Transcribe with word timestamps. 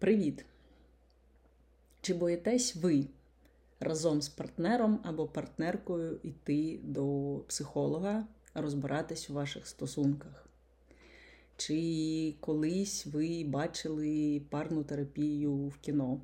Привіт! 0.00 0.44
Чи 2.00 2.14
боїтесь 2.14 2.76
ви 2.76 3.06
разом 3.80 4.22
з 4.22 4.28
партнером 4.28 5.00
або 5.02 5.26
партнеркою 5.26 6.20
йти 6.22 6.80
до 6.82 7.36
психолога, 7.48 8.26
розбиратись 8.54 9.30
у 9.30 9.34
ваших 9.34 9.66
стосунках? 9.66 10.48
Чи 11.56 12.34
колись 12.40 13.06
ви 13.06 13.44
бачили 13.44 14.42
парну 14.50 14.84
терапію 14.84 15.54
в 15.54 15.78
кіно? 15.78 16.20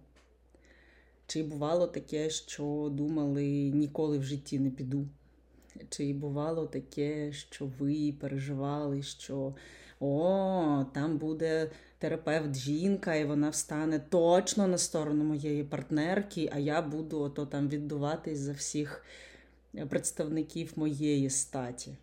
Чи 1.26 1.42
бувало 1.42 1.86
таке, 1.86 2.30
що 2.30 2.90
думали 2.92 3.70
ніколи 3.74 4.18
в 4.18 4.22
житті 4.22 4.58
не 4.58 4.70
піду? 4.70 5.08
Чи 5.88 6.12
бувало 6.12 6.66
таке, 6.66 7.32
що 7.32 7.66
ви 7.78 8.14
переживали, 8.20 9.02
що 9.02 9.54
о, 10.00 10.84
там 10.94 11.18
буде 11.18 11.70
терапевт 11.98 12.56
жінка, 12.56 13.14
і 13.14 13.24
вона 13.24 13.48
встане 13.48 13.98
точно 13.98 14.66
на 14.66 14.78
сторону 14.78 15.24
моєї 15.24 15.64
партнерки, 15.64 16.50
а 16.52 16.58
я 16.58 16.82
буду 16.82 17.20
ото 17.20 17.46
там 17.46 17.68
віддуватись 17.68 18.38
за 18.38 18.52
всіх 18.52 19.04
представників 19.88 20.72
моєї 20.76 21.30
статі. 21.30 21.96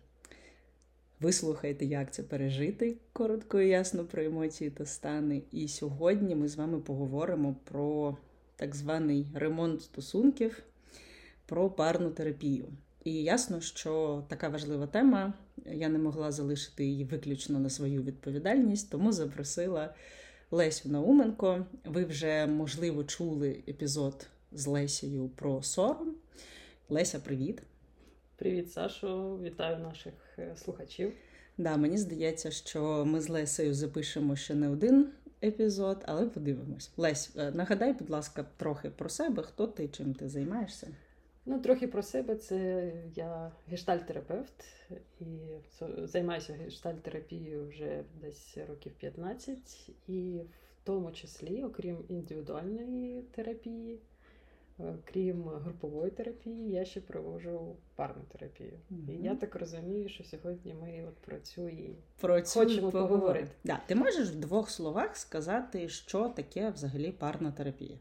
Ви 1.20 1.32
слухаєте, 1.32 1.84
як 1.84 2.12
це 2.12 2.22
пережити 2.22 2.96
коротко 3.12 3.60
і 3.60 3.68
ясно 3.68 4.04
про 4.04 4.22
емоції 4.22 4.70
та 4.70 4.86
стани. 4.86 5.42
І 5.52 5.68
сьогодні 5.68 6.34
ми 6.34 6.48
з 6.48 6.56
вами 6.56 6.80
поговоримо 6.80 7.56
про 7.64 8.16
так 8.56 8.74
званий 8.74 9.26
ремонт 9.34 9.82
стосунків, 9.82 10.62
про 11.46 11.70
парну 11.70 12.10
терапію. 12.10 12.66
І 13.04 13.22
ясно, 13.22 13.60
що 13.60 14.24
така 14.28 14.48
важлива 14.48 14.86
тема, 14.86 15.32
я 15.66 15.88
не 15.88 15.98
могла 15.98 16.32
залишити 16.32 16.84
її 16.84 17.04
виключно 17.04 17.60
на 17.60 17.70
свою 17.70 18.02
відповідальність, 18.02 18.90
тому 18.90 19.12
запросила 19.12 19.94
Лесю 20.50 20.88
Науменко. 20.88 21.66
Ви 21.84 22.04
вже, 22.04 22.46
можливо, 22.46 23.04
чули 23.04 23.62
епізод 23.68 24.26
з 24.52 24.66
Лесією 24.66 25.28
про 25.28 25.62
сором. 25.62 26.14
Леся, 26.88 27.18
привіт. 27.18 27.62
Привіт, 28.36 28.72
Сашо, 28.72 29.38
вітаю 29.42 29.78
наших 29.78 30.14
е, 30.38 30.56
слухачів. 30.56 31.12
Да, 31.58 31.76
Мені 31.76 31.98
здається, 31.98 32.50
що 32.50 33.04
ми 33.04 33.20
з 33.20 33.28
Лесею 33.28 33.74
запишемо 33.74 34.36
ще 34.36 34.54
не 34.54 34.68
один 34.68 35.08
епізод, 35.42 36.04
але 36.06 36.26
подивимось. 36.26 36.90
Лесь, 36.96 37.30
е, 37.36 37.50
нагадай, 37.50 37.92
будь 37.92 38.10
ласка, 38.10 38.44
трохи 38.56 38.90
про 38.90 39.08
себе, 39.08 39.42
хто 39.42 39.66
ти, 39.66 39.88
чим 39.88 40.14
ти 40.14 40.28
займаєшся? 40.28 40.86
Ну, 41.46 41.58
трохи 41.58 41.88
про 41.88 42.02
себе. 42.02 42.36
Це 42.36 42.92
я 43.14 43.52
гештальтерапевт 43.68 44.64
і 45.20 45.24
займаюся 46.02 46.52
гештальтерапією 46.52 47.68
вже 47.68 48.04
десь 48.20 48.58
років 48.68 48.92
15, 48.92 49.90
і 50.08 50.40
в 50.82 50.86
тому 50.86 51.12
числі, 51.12 51.64
окрім 51.64 52.04
індивідуальної 52.08 53.22
терапії, 53.22 53.98
е, 54.80 54.94
крім 55.04 55.42
групової 55.42 56.10
терапії, 56.10 56.70
я 56.70 56.84
ще 56.84 57.00
проводжу 57.00 57.76
парну 57.94 58.22
терапію. 58.32 58.72
Mm-hmm. 58.92 59.10
І 59.10 59.22
я 59.22 59.34
так 59.34 59.56
розумію, 59.56 60.08
що 60.08 60.24
сьогодні 60.24 60.74
ми 60.74 61.04
от 61.08 61.14
про 61.14 61.38
цю 61.38 61.68
і 61.68 61.96
про 62.20 62.40
цю 62.40 62.60
хочемо 62.60 62.90
поговорити. 62.90 63.18
поговорити. 63.18 63.50
Да. 63.64 63.80
Ти 63.86 63.94
можеш 63.94 64.28
в 64.28 64.36
двох 64.36 64.70
словах 64.70 65.16
сказати, 65.16 65.88
що 65.88 66.28
таке 66.28 66.70
взагалі 66.70 67.12
парна 67.12 67.52
терапія? 67.52 67.98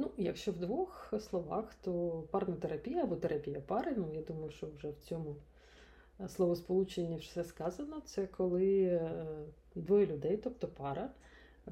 Ну, 0.00 0.10
якщо 0.16 0.52
в 0.52 0.58
двох 0.58 1.14
словах, 1.20 1.74
то 1.74 2.24
парна 2.30 2.56
терапія 2.56 3.02
або 3.02 3.16
терапія 3.16 3.60
пари, 3.60 3.94
ну 3.96 4.08
я 4.14 4.22
думаю, 4.22 4.50
що 4.50 4.66
вже 4.76 4.88
в 4.88 4.96
цьому 4.98 5.36
е, 6.20 6.28
словосполученні 6.28 7.16
все 7.16 7.44
сказано. 7.44 8.00
Це 8.04 8.26
коли 8.26 8.82
е, 8.82 9.26
двоє 9.74 10.06
людей, 10.06 10.36
тобто 10.36 10.68
пара, 10.68 11.10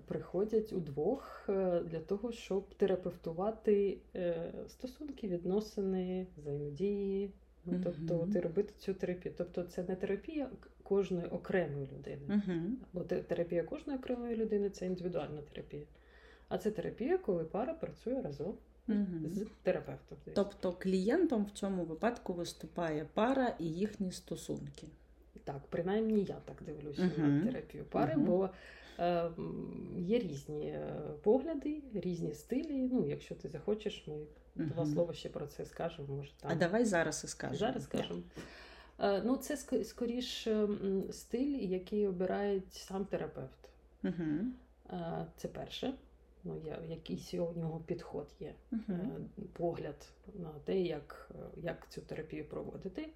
приходять 0.07 0.73
удвох 0.73 1.47
е, 1.49 1.81
для 1.81 2.01
того, 2.01 2.33
щоб 2.33 2.75
терапевтувати 2.75 3.99
стосунки, 4.69 5.29
відносини, 5.29 6.27
взаємодії. 6.37 7.33
Ну, 7.65 7.81
тобто, 7.85 8.15
mm-hmm. 8.15 8.33
ти 8.33 8.41
робити 8.41 8.73
цю 8.79 8.95
терапію. 8.95 9.35
Тобто, 9.39 9.63
це 9.63 9.83
не 9.83 9.97
терапія 9.97 10.51
кожної 10.83 11.27
окремої 11.27 11.87
людини. 11.87 12.23
Mm-hmm. 12.29 12.71
Бо 12.93 13.01
терапія 13.01 13.63
кожної 13.65 13.99
окремої 13.99 14.37
людини 14.37 14.71
це 14.71 14.87
індивідуальна 14.87 15.43
терапія. 15.43 15.85
А 16.49 16.59
це 16.59 16.71
терапія, 16.71 17.19
коли 17.19 17.45
пара 17.45 17.75
працює 17.75 18.23
разом 18.23 18.55
угу. 18.89 19.07
з 19.25 19.47
терапевтом. 19.63 20.19
Тобто 20.35 20.73
клієнтом 20.73 21.45
в 21.45 21.51
цьому 21.51 21.85
випадку 21.85 22.33
виступає 22.33 23.07
пара 23.15 23.55
і 23.59 23.65
їхні 23.65 24.13
стосунки. 24.13 24.87
Так, 25.45 25.61
принаймні 25.71 26.21
я 26.23 26.37
так 26.45 26.57
дивлюся 26.67 27.11
угу. 27.17 27.27
на 27.27 27.45
терапію 27.47 27.85
пари, 27.85 28.15
угу. 28.17 28.25
бо 28.25 28.51
е, 29.05 29.31
є 29.97 30.19
різні 30.19 30.67
е, 30.67 30.93
погляди, 31.23 31.83
різні 31.95 32.35
стилі. 32.35 32.89
Ну, 32.93 33.07
якщо 33.07 33.35
ти 33.35 33.49
захочеш, 33.49 34.07
ми 34.07 34.15
два 34.55 34.87
слова 34.87 35.15
ще 35.15 35.29
про 35.29 35.47
це 35.47 35.65
скажемо. 35.65 36.17
Може, 36.17 36.31
там. 36.41 36.51
А 36.51 36.55
давай 36.55 36.85
зараз 36.85 37.25
і 37.25 37.29
скажемо. 37.29 37.59
Зараз 37.59 37.85
скажемо. 37.85 38.21
Е, 39.01 39.23
ну, 39.23 39.37
це 39.37 39.57
скоріш 39.85 40.49
стиль, 41.11 41.59
який 41.59 42.07
обирає 42.07 42.63
сам 42.71 43.05
терапевт. 43.05 43.71
Угу. 44.05 44.13
Це 45.37 45.49
перше 45.49 45.95
ну, 46.45 46.63
якийсь 46.89 47.35
у 47.35 47.53
нього 47.57 47.83
підход 47.87 48.29
є, 48.41 48.55
uh-huh. 48.73 49.25
погляд 49.53 50.09
на 50.35 50.51
те, 50.65 50.81
як, 50.81 51.31
як 51.57 51.91
цю 51.91 52.01
терапію 52.01 52.45
проводити. 52.45 53.09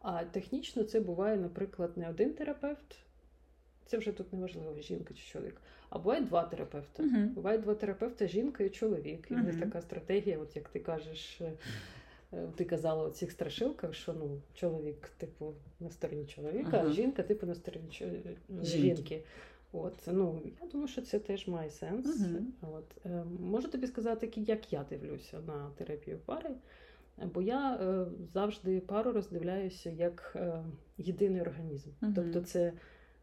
А 0.00 0.24
технічно 0.24 0.82
це 0.84 1.00
буває, 1.00 1.36
наприклад, 1.36 1.96
не 1.96 2.10
один 2.10 2.34
терапевт. 2.34 2.96
Це 3.86 3.98
вже 3.98 4.12
тут 4.12 4.32
неважливо, 4.32 4.80
жінка 4.80 5.14
чи 5.14 5.32
чоловік. 5.32 5.60
А 5.90 5.98
буває 5.98 6.20
два 6.20 6.42
терапевти. 6.42 7.02
Uh-huh. 7.02 7.26
Буває 7.26 7.58
два 7.58 7.74
терапевта, 7.74 8.26
жінка 8.26 8.64
і 8.64 8.70
чоловік. 8.70 9.30
І 9.30 9.34
в 9.34 9.38
них 9.38 9.60
така 9.60 9.80
стратегія, 9.80 10.38
от 10.38 10.56
як 10.56 10.68
ти 10.68 10.80
кажеш, 10.80 11.40
е, 11.40 11.52
ти 12.56 12.64
казала 12.64 13.08
у 13.08 13.10
цих 13.10 13.32
страшилках, 13.32 13.94
що 13.94 14.12
ну, 14.12 14.42
чоловік, 14.54 15.08
типу, 15.16 15.54
на 15.80 15.90
стороні 15.90 16.26
чоловіка, 16.26 16.76
uh-huh. 16.76 16.88
а 16.88 16.92
жінка, 16.92 17.22
типу, 17.22 17.46
на 17.46 17.54
стороні 17.54 17.90
жінки. 18.62 19.22
От, 19.72 20.02
ну, 20.06 20.42
Я 20.62 20.68
думаю, 20.68 20.88
що 20.88 21.02
це 21.02 21.18
теж 21.18 21.48
має 21.48 21.70
сенс. 21.70 22.06
Uh-huh. 22.06 22.42
От, 22.60 22.84
е, 23.06 23.24
Можу 23.40 23.68
тобі 23.68 23.86
сказати, 23.86 24.32
як 24.36 24.72
я 24.72 24.84
дивлюся 24.90 25.40
на 25.40 25.70
терапію 25.76 26.18
пари, 26.18 26.50
бо 27.34 27.42
я 27.42 27.74
е, 27.74 28.06
завжди 28.34 28.80
пару 28.80 29.12
роздивляюся 29.12 29.90
як 29.90 30.32
е, 30.36 30.64
єдиний 30.98 31.40
організм. 31.40 31.90
Uh-huh. 32.02 32.14
Тобто 32.14 32.40
це 32.40 32.72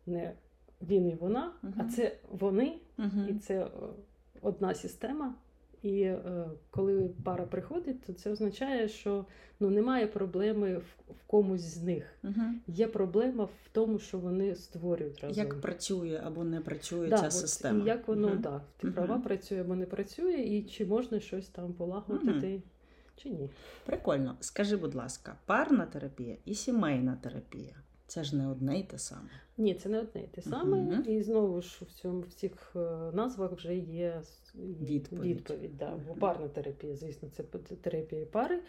не 0.05 0.33
він 0.81 1.09
і 1.09 1.15
вона, 1.15 1.53
uh-huh. 1.63 1.73
а 1.77 1.89
це 1.89 2.15
вони, 2.29 2.77
і 3.29 3.33
це 3.33 3.67
одна 4.41 4.73
система. 4.73 5.35
І 5.83 6.01
е, 6.01 6.45
коли 6.69 7.09
пара 7.23 7.45
приходить, 7.45 8.01
то 8.01 8.13
це 8.13 8.31
означає, 8.31 8.87
що 8.87 9.25
ну 9.59 9.69
немає 9.69 10.07
проблеми 10.07 10.77
в, 10.77 11.13
в 11.13 11.23
комусь 11.27 11.61
з 11.61 11.83
них. 11.83 12.03
Угу. 12.23 12.41
Є 12.67 12.87
проблема 12.87 13.43
в 13.43 13.69
тому, 13.71 13.99
що 13.99 14.19
вони 14.19 14.55
створюють 14.55 15.21
разом. 15.21 15.43
Як 15.43 15.61
працює 15.61 16.21
або 16.25 16.43
не 16.43 16.61
працює 16.61 17.07
да, 17.07 17.17
ця 17.17 17.25
от, 17.25 17.33
система. 17.33 17.83
І 17.83 17.87
як 17.87 18.07
воно 18.07 18.27
угу. 18.27 18.37
да, 18.37 18.61
ти 18.77 18.87
угу. 18.87 18.95
права 18.95 19.19
працює 19.19 19.61
або 19.61 19.75
не 19.75 19.85
працює, 19.85 20.33
і 20.33 20.63
чи 20.63 20.85
можна 20.85 21.19
щось 21.19 21.47
там 21.47 21.73
полагодити, 21.73 22.61
чи 23.15 23.29
ні. 23.29 23.49
Прикольно. 23.85 24.37
Скажи, 24.39 24.77
будь 24.77 24.95
ласка, 24.95 25.35
парна 25.45 25.85
терапія 25.85 26.37
і 26.45 26.55
сімейна 26.55 27.17
терапія. 27.21 27.75
Це 28.07 28.23
ж 28.23 28.35
не 28.35 28.47
одне 28.47 28.79
й 28.79 28.83
те 28.83 28.97
саме. 28.97 29.29
Ні, 29.57 29.73
це 29.73 29.89
не 29.89 29.99
одне 29.99 30.21
й 30.21 30.27
те 30.27 30.41
саме. 30.41 30.77
Uh-huh. 30.77 31.07
І 31.07 31.23
знову 31.23 31.61
ж 31.61 31.85
в 31.85 31.91
цьому 31.91 32.19
в 32.19 32.33
цих 32.33 32.71
е, 32.75 32.79
назвах 33.13 33.51
вже 33.51 33.75
є 33.75 34.21
відповідь. 34.81 35.23
відповідь 35.23 35.77
да. 35.77 35.99
Бо 36.07 36.13
парна 36.13 36.47
терапія, 36.47 36.95
звісно, 36.95 37.29
це 37.31 37.43
терапія 37.81 38.25
пари, 38.25 38.59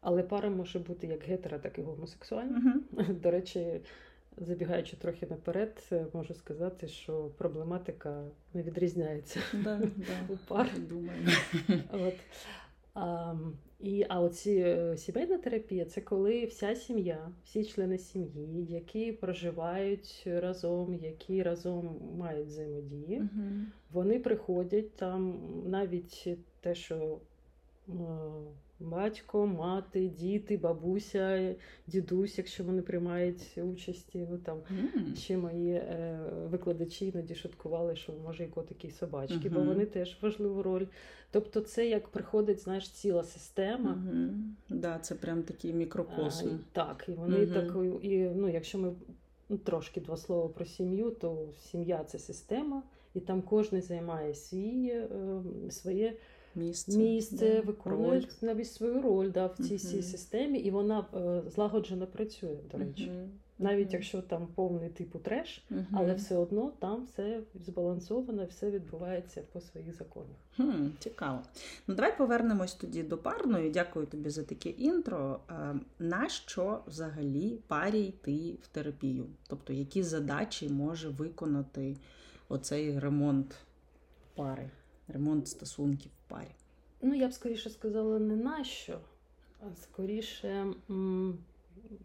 але 0.00 0.22
пара 0.22 0.50
може 0.50 0.78
бути 0.78 1.06
як 1.06 1.22
гетера, 1.22 1.58
так 1.58 1.78
і 1.78 1.82
гомосексуальна. 1.82 2.82
Uh-huh. 2.92 3.20
До 3.20 3.30
речі, 3.30 3.80
забігаючи 4.36 4.96
трохи 4.96 5.26
наперед, 5.26 5.88
е, 5.92 6.06
можу 6.12 6.34
сказати, 6.34 6.88
що 6.88 7.24
проблематика 7.38 8.24
не 8.54 8.62
відрізняється 8.62 9.40
да, 9.52 9.76
да. 9.96 10.34
у 10.34 10.36
пар. 10.36 10.70
Думаю. 10.78 11.18
От. 11.92 12.14
І, 13.80 14.06
а 14.08 14.20
оці 14.20 14.52
е, 14.52 14.96
сімейна 14.96 15.38
терапія 15.38 15.84
це 15.84 16.00
коли 16.00 16.44
вся 16.44 16.74
сім'я, 16.74 17.32
всі 17.44 17.64
члени 17.64 17.98
сім'ї, 17.98 18.64
які 18.64 19.12
проживають 19.12 20.22
разом, 20.26 20.94
які 20.94 21.42
разом 21.42 22.00
мають 22.16 22.46
взаємодії, 22.46 23.18
угу. 23.18 23.44
вони 23.92 24.18
приходять 24.18 24.96
там 24.96 25.40
навіть 25.66 26.28
те, 26.60 26.74
що 26.74 27.18
батько, 28.84 29.46
мати, 29.46 30.08
діти, 30.08 30.56
бабуся, 30.56 31.54
дідусь, 31.86 32.38
якщо 32.38 32.64
вони 32.64 32.82
приймають 32.82 33.58
участі. 33.72 34.26
Ну, 34.30 34.38
там 34.38 34.58
mm. 34.58 35.16
Ще 35.16 35.36
мої 35.36 35.70
е, 35.70 36.18
викладачі 36.50 37.06
іноді 37.06 37.34
шуткували, 37.34 37.96
що 37.96 38.12
може 38.24 38.44
і 38.44 38.46
котики, 38.46 38.88
і 38.88 38.90
собачки, 38.90 39.48
uh-huh. 39.48 39.54
бо 39.54 39.60
вони 39.60 39.86
теж 39.86 40.18
важливу 40.22 40.62
роль. 40.62 40.86
Тобто, 41.30 41.60
це 41.60 41.88
як 41.88 42.08
приходить 42.08 42.60
знаєш, 42.60 42.88
ціла 42.88 43.24
система. 43.24 43.90
Uh-huh. 43.90 44.30
Да, 44.68 44.98
Це 44.98 45.14
прям 45.14 45.42
такий 45.42 45.72
мікрокосм. 45.72 46.48
А, 46.48 46.58
так, 46.72 47.04
і 47.08 47.12
вони 47.12 47.36
uh-huh. 47.36 47.54
так, 47.54 48.04
і 48.04 48.18
ну, 48.18 48.48
якщо 48.48 48.78
ми 48.78 48.92
ну, 49.48 49.58
трошки 49.58 50.00
два 50.00 50.16
слова 50.16 50.48
про 50.48 50.64
сім'ю, 50.64 51.10
то 51.10 51.48
сім'я 51.70 52.04
це 52.04 52.18
система. 52.18 52.82
і 53.14 53.20
там 53.20 53.42
кожен 53.42 53.82
займає 53.82 54.34
свій, 54.34 54.88
е, 54.88 55.08
своє 55.70 56.16
місце, 56.56 56.98
місце 56.98 57.54
да, 57.54 57.60
виконує 57.60 58.20
роль. 58.20 58.26
навіть 58.42 58.72
свою 58.72 59.02
роль 59.02 59.30
да, 59.30 59.46
в 59.46 59.56
цій 59.56 59.74
uh-huh. 59.74 60.02
системі, 60.02 60.58
і 60.58 60.70
вона 60.70 61.06
е, 61.14 61.42
злагоджено 61.50 62.06
працює, 62.06 62.56
до 62.72 62.78
речі. 62.78 63.10
Uh-huh. 63.10 63.28
Навіть 63.58 63.88
uh-huh. 63.88 63.92
якщо 63.92 64.22
там 64.22 64.46
повний 64.54 64.88
типу 64.88 65.18
треш, 65.18 65.64
але 65.92 66.14
все 66.14 66.36
одно 66.36 66.72
там 66.78 67.04
все 67.04 67.40
збалансовано, 67.66 68.44
все 68.44 68.70
відбувається 68.70 69.42
по 69.52 69.60
своїх 69.60 69.94
законах. 69.94 70.36
Хм, 70.56 70.86
Цікаво. 70.98 71.42
Ну 71.86 71.94
давай 71.94 72.18
повернемось 72.18 72.74
тоді 72.74 73.02
до 73.02 73.18
парної. 73.18 73.70
Дякую 73.70 74.06
тобі 74.06 74.30
за 74.30 74.42
таке 74.42 74.70
інтро. 74.70 75.40
Е, 75.50 75.74
на 75.98 76.28
що 76.28 76.80
взагалі 76.86 77.58
парі 77.66 78.00
йти 78.00 78.56
в 78.62 78.66
терапію? 78.66 79.26
Тобто, 79.48 79.72
які 79.72 80.02
задачі 80.02 80.68
може 80.68 81.08
виконати 81.08 81.96
оцей 82.48 82.98
ремонт 82.98 83.54
пари? 84.34 84.70
Ремонт 85.08 85.48
стосунків 85.48 86.12
в 86.12 86.30
парі? 86.30 86.54
Ну, 87.02 87.14
я 87.14 87.28
б 87.28 87.32
скоріше 87.32 87.70
сказала, 87.70 88.18
не 88.18 88.36
на 88.36 88.64
що, 88.64 88.98
а 89.60 89.76
скоріше, 89.76 90.66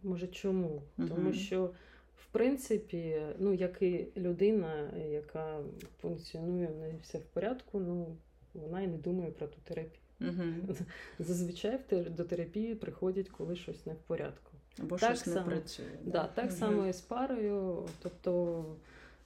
може, 0.04 0.28
чому? 0.28 0.82
Угу. 0.98 1.08
Тому 1.08 1.34
що, 1.34 1.72
в 2.18 2.26
принципі, 2.32 3.22
ну, 3.40 3.54
як 3.54 3.82
і 3.82 4.08
людина, 4.18 4.92
яка 5.12 5.60
функціонує 6.02 6.70
не 6.70 6.94
все 7.02 7.18
в 7.18 7.26
порядку, 7.26 7.80
ну, 7.80 8.18
вона 8.54 8.82
і 8.82 8.88
не 8.88 8.98
думає 8.98 9.32
про 9.32 9.48
ту 9.48 9.58
терапію. 9.64 10.02
Угу. 10.22 10.76
Зазвичай 11.20 11.80
до 11.92 12.24
терапії 12.24 12.76
приходять, 12.76 13.30
коли 13.30 13.56
щось 13.56 13.86
не 13.86 13.94
в 13.94 13.98
порядку. 13.98 14.52
Або 14.80 14.98
так 14.98 15.16
щось 15.16 15.34
само, 15.34 15.46
не 15.46 15.56
працює. 15.56 15.86
Да, 16.04 16.12
да 16.12 16.28
Так 16.28 16.46
угу. 16.46 16.56
само 16.56 16.88
і 16.88 16.94
з 16.94 17.02
парою. 17.02 17.88
Тобто 18.02 18.66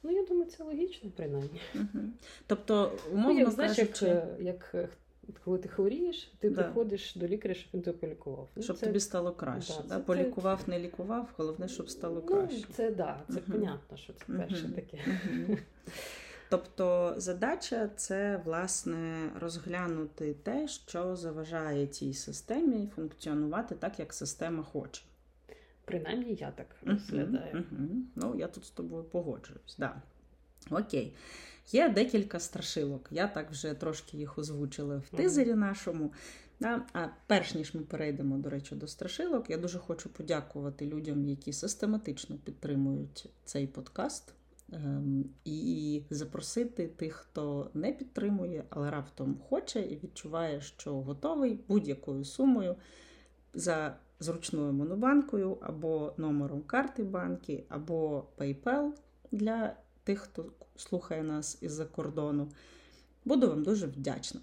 Ну, 0.03 0.11
я 0.11 0.23
думаю, 0.25 0.49
це 0.49 0.63
логічно, 0.63 1.09
принаймні. 1.15 1.61
Угу. 1.75 2.03
Тобто, 2.47 2.91
умовно 3.11 3.33
ну, 3.33 3.39
як, 3.39 3.51
знаєш, 3.51 3.77
кажучи... 3.77 4.05
як, 4.05 4.25
як 4.39 4.71
е, 4.75 4.89
коли 5.43 5.57
ти 5.57 5.69
хворієш, 5.69 6.33
ти 6.39 6.49
да. 6.49 6.63
приходиш 6.63 7.15
до 7.15 7.27
лікаря, 7.27 7.53
щоб 7.53 7.69
він 7.73 7.81
тебе 7.81 7.97
полікував. 7.97 8.49
Ну, 8.55 8.63
щоб 8.63 8.77
це... 8.77 8.85
тобі 8.85 8.99
стало 8.99 9.31
краще. 9.31 9.73
Да, 9.73 9.87
да? 9.87 9.95
Це... 9.95 10.01
Полікував, 10.01 10.59
не 10.67 10.79
лікував, 10.79 11.29
головне, 11.37 11.67
щоб 11.67 11.89
стало 11.89 12.15
ну, 12.15 12.21
краще. 12.21 12.65
Ну, 12.69 12.75
Це 12.75 12.91
да, 12.91 13.19
це 13.27 13.33
угу. 13.33 13.51
понятно, 13.51 13.97
що 13.97 14.13
це 14.13 14.25
перше 14.33 14.65
угу. 14.65 14.73
таке. 14.75 14.99
Тобто 16.49 17.13
задача 17.17 17.89
це 17.95 18.41
власне 18.45 19.31
розглянути 19.39 20.33
те, 20.33 20.67
що 20.67 21.15
заважає 21.15 21.87
цій 21.87 22.13
системі 22.13 22.89
функціонувати 22.95 23.75
так, 23.75 23.99
як 23.99 24.13
система 24.13 24.63
хоче. 24.63 25.01
Принаймні 25.85 26.33
я 26.33 26.51
так 26.51 26.67
розглядаю. 26.85 27.55
Uh-huh, 27.55 27.75
uh-huh. 27.75 28.01
Ну, 28.15 28.35
я 28.35 28.47
тут 28.47 28.65
з 28.65 28.69
тобою 28.69 29.03
погоджуюсь. 29.03 29.75
Да. 29.79 30.01
Окей. 30.71 31.13
Є 31.71 31.89
декілька 31.89 32.39
страшилок. 32.39 33.07
Я 33.11 33.27
так 33.27 33.51
вже 33.51 33.73
трошки 33.73 34.17
їх 34.17 34.37
озвучила 34.37 34.97
в 34.97 35.17
тизері 35.17 35.53
нашому. 35.53 36.13
Да? 36.59 36.81
А 36.93 37.07
перш 37.27 37.55
ніж 37.55 37.73
ми 37.73 37.81
перейдемо, 37.81 38.37
до 38.37 38.49
речі, 38.49 38.75
до 38.75 38.87
страшилок, 38.87 39.49
я 39.49 39.57
дуже 39.57 39.79
хочу 39.79 40.09
подякувати 40.09 40.85
людям, 40.85 41.25
які 41.25 41.53
систематично 41.53 42.37
підтримують 42.37 43.29
цей 43.45 43.67
подкаст. 43.67 44.33
Ем, 44.73 45.25
і 45.45 46.01
запросити 46.09 46.87
тих, 46.87 47.13
хто 47.13 47.71
не 47.73 47.91
підтримує, 47.91 48.63
але 48.69 48.91
раптом 48.91 49.39
хоче 49.49 49.81
і 49.81 49.99
відчуває, 50.03 50.61
що 50.61 50.93
готовий 50.93 51.59
будь-якою 51.67 52.25
сумою 52.25 52.75
за 53.53 53.97
зручною 54.23 54.73
монобанкою, 54.73 55.57
або 55.61 56.13
номером 56.17 56.61
карти 56.61 57.03
банки, 57.03 57.63
або 57.69 58.25
PayPal 58.37 58.91
для 59.31 59.75
тих, 60.03 60.19
хто 60.19 60.51
слухає 60.75 61.23
нас 61.23 61.57
із-за 61.61 61.85
кордону. 61.85 62.51
Буду 63.25 63.47
вам 63.47 63.63
дуже 63.63 63.87
вдячна. 63.87 64.41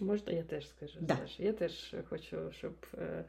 Можна, 0.00 0.32
я 0.32 0.42
теж 0.42 0.68
скажу. 0.68 0.98
Да. 1.00 1.18
Я 1.38 1.52
теж 1.52 1.94
хочу, 2.08 2.52
щоб 2.52 2.74
е, 2.94 3.24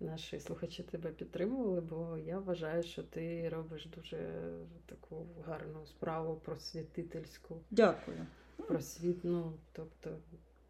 наші 0.00 0.40
слухачі 0.40 0.82
тебе 0.82 1.10
підтримували, 1.10 1.80
бо 1.80 2.18
я 2.18 2.38
вважаю, 2.38 2.82
що 2.82 3.02
ти 3.02 3.48
робиш 3.48 3.86
дуже 3.96 4.42
таку 4.86 5.26
гарну 5.46 5.86
справу 5.86 6.40
просвітительську. 6.44 7.60
Дякую. 7.70 8.26
Просвітну, 8.56 9.52
тобто. 9.72 10.10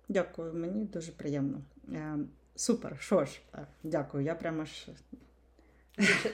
Дякую, 0.09 0.55
мені 0.55 0.85
дуже 0.85 1.13
приємно. 1.13 1.63
Е, 2.55 2.59
Супер, 2.59 2.97
що 3.01 3.25
ж, 3.25 3.41
дякую. 3.83 4.25
Я 4.25 4.35
прямо 4.35 4.65
ж 4.65 4.89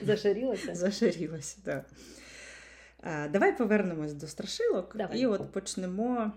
зашарілася. 0.05 0.75
Зашарілася, 0.75 1.57
так. 1.63 1.85
Давай 3.31 3.57
повернемось 3.57 4.13
до 4.13 4.27
страшилок 4.27 4.95
Давай. 4.97 5.19
і 5.19 5.25
от 5.25 5.51
почнемо 5.51 6.31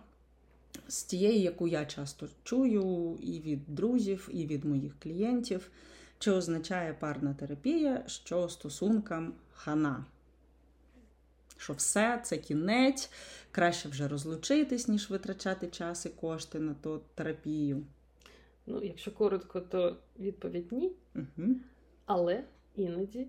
з 0.89 1.03
тієї, 1.03 1.43
яку 1.43 1.69
я 1.69 1.87
часто 1.87 2.29
чую 2.43 3.19
і 3.23 3.41
від 3.41 3.75
друзів, 3.75 4.29
і 4.33 4.47
від 4.47 4.65
моїх 4.65 4.93
клієнтів, 4.99 5.71
що 6.19 6.35
означає 6.35 6.95
парна 6.95 7.35
терапія, 7.35 8.05
що 8.07 8.49
стосункам 8.49 9.35
хана. 9.53 10.05
Що 11.57 11.73
все, 11.73 12.21
це 12.25 12.37
кінець, 12.37 13.11
краще 13.51 13.89
вже 13.89 14.09
розлучитись, 14.09 14.89
ніж 14.89 15.11
витрачати 15.11 15.67
час 15.67 16.07
і 16.07 16.09
кошти 16.09 16.61
на 16.61 16.75
ту 16.75 17.01
терапію. 17.15 17.85
Ну, 18.67 18.83
якщо 18.83 19.13
коротко, 19.13 19.61
то 19.61 19.97
відповідь 20.19 20.73
ні. 20.73 20.93
Угу. 21.15 21.55
Але 22.07 22.45
іноді, 22.75 23.27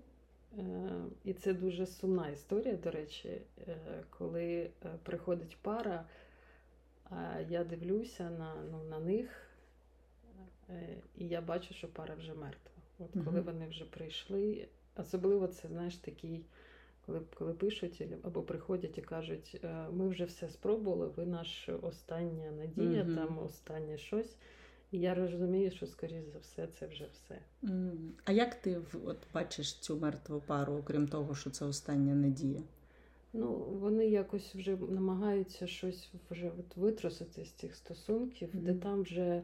е, 0.58 0.90
і 1.24 1.32
це 1.34 1.54
дуже 1.54 1.86
сумна 1.86 2.28
історія, 2.28 2.76
до 2.76 2.90
речі, 2.90 3.28
е, 3.68 3.76
коли 4.10 4.44
е, 4.54 4.70
приходить 5.02 5.56
пара, 5.62 6.04
я 7.48 7.64
дивлюся 7.64 8.30
на 8.30 8.54
ну, 8.70 8.84
на 8.84 8.98
них, 9.00 9.50
і 11.16 11.28
я 11.28 11.40
бачу, 11.40 11.74
що 11.74 11.88
пара 11.88 12.14
вже 12.14 12.34
мертва. 12.34 12.72
От 12.98 13.12
коли 13.24 13.40
угу. 13.40 13.52
вони 13.52 13.68
вже 13.68 13.84
прийшли, 13.84 14.68
особливо 14.96 15.46
це, 15.46 15.68
знаєш, 15.68 15.96
такий. 15.96 16.44
Коли 17.06 17.20
коли 17.34 17.54
пишуть 17.54 18.02
або 18.22 18.42
приходять 18.42 18.98
і 18.98 19.02
кажуть, 19.02 19.60
ми 19.92 20.08
вже 20.08 20.24
все 20.24 20.48
спробували, 20.48 21.06
ви 21.06 21.26
наш 21.26 21.68
остання 21.82 22.50
надія, 22.50 23.02
mm 23.02 23.14
там 23.14 23.38
останнє 23.38 23.98
щось. 23.98 24.36
І 24.90 24.98
я 24.98 25.14
розумію, 25.14 25.70
що, 25.70 25.86
скоріш 25.86 26.24
за 26.32 26.38
все, 26.38 26.66
це 26.78 26.86
вже 26.86 27.06
все. 27.12 27.38
А 28.24 28.32
як 28.32 28.54
ти 28.54 28.80
от, 29.04 29.18
бачиш 29.34 29.74
цю 29.74 29.96
мертву 29.96 30.42
пару, 30.46 30.74
окрім 30.74 31.08
того, 31.08 31.34
що 31.34 31.50
це 31.50 31.64
остання 31.64 32.14
надія? 32.14 32.60
Ну, 33.32 33.54
вони 33.54 34.06
якось 34.06 34.54
вже 34.54 34.76
намагаються 34.76 35.66
щось 35.66 36.10
вже 36.30 36.50
от 36.58 36.76
витрусити 36.76 37.44
з 37.44 37.50
цих 37.50 37.74
стосунків, 37.74 38.48
mm. 38.48 38.60
де 38.60 38.74
там 38.74 39.02
вже 39.02 39.42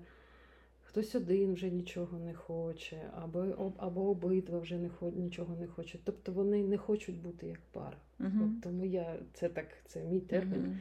хтось 0.82 1.14
один 1.14 1.54
вже 1.54 1.70
нічого 1.70 2.18
не 2.18 2.34
хоче, 2.34 3.10
або 3.14 3.72
або 3.76 4.10
обидва 4.10 4.58
вже 4.58 4.78
не 4.78 4.88
хо, 4.88 5.10
нічого 5.10 5.56
не 5.56 5.66
хочуть. 5.66 6.00
Тобто 6.04 6.32
вони 6.32 6.62
не 6.62 6.78
хочуть 6.78 7.22
бути 7.22 7.46
як 7.46 7.60
пара. 7.72 7.96
Mm-hmm. 8.20 8.44
От 8.44 8.62
Тому 8.62 8.84
я 8.84 9.18
це 9.32 9.48
так, 9.48 9.66
це 9.86 10.04
мій 10.04 10.20
термін. 10.20 10.60
Mm-hmm 10.60 10.76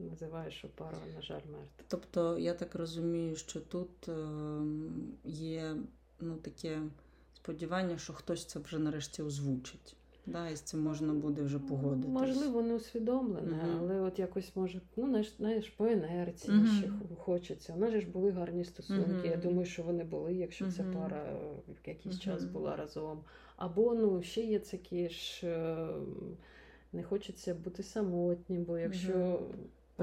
називає, 0.00 0.50
що 0.50 0.68
пара, 0.68 0.98
на 1.14 1.22
жаль, 1.22 1.40
мертва. 1.52 1.84
Тобто, 1.88 2.38
я 2.38 2.54
так 2.54 2.74
розумію, 2.74 3.36
що 3.36 3.60
тут 3.60 4.08
е, 4.08 4.12
є 5.24 5.76
ну, 6.20 6.36
таке 6.36 6.82
сподівання, 7.34 7.98
що 7.98 8.12
хтось 8.12 8.44
це 8.44 8.58
вже 8.58 8.78
нарешті 8.78 9.22
озвучить. 9.22 9.96
Да, 10.26 10.48
І 10.48 10.56
з 10.56 10.60
цим 10.60 10.82
можна 10.82 11.12
буде 11.12 11.42
вже 11.42 11.58
погодитись. 11.58 12.10
Можливо, 12.10 12.62
не 12.62 12.74
усвідомлене, 12.74 13.52
uh-huh. 13.52 13.78
але 13.78 14.00
от 14.00 14.18
якось 14.18 14.56
може, 14.56 14.80
ну, 14.96 15.24
знаєш, 15.24 15.68
по 15.68 15.88
інерції 15.88 16.58
uh-huh. 16.58 16.78
ще 16.78 16.90
хочеться. 17.18 17.72
У 17.72 17.78
нас 17.78 17.94
ж 17.94 18.06
були 18.06 18.30
гарні 18.30 18.64
стосунки. 18.64 19.10
Uh-huh. 19.10 19.30
Я 19.30 19.36
думаю, 19.36 19.66
що 19.66 19.82
вони 19.82 20.04
були, 20.04 20.34
якщо 20.34 20.72
ця 20.72 20.84
пара 20.84 21.36
в 21.84 21.88
якийсь 21.88 22.18
час 22.18 22.44
була 22.44 22.76
разом. 22.76 23.20
Або 23.56 23.94
ну, 23.94 24.22
ще 24.22 24.40
є 24.40 24.58
такі 24.58 25.08
ж 25.08 25.46
е, 25.46 25.88
не 26.92 27.02
хочеться 27.02 27.54
бути 27.54 27.82
самотнім, 27.82 28.64
бо 28.64 28.78
якщо 28.78 29.42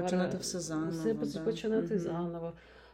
Починати 0.02 0.38
все 0.38 0.60
заново. 0.60 0.90
Все 0.90 1.14
да. 1.14 1.40
починати 1.40 1.94
угу. 1.94 2.04
заново. 2.04 2.52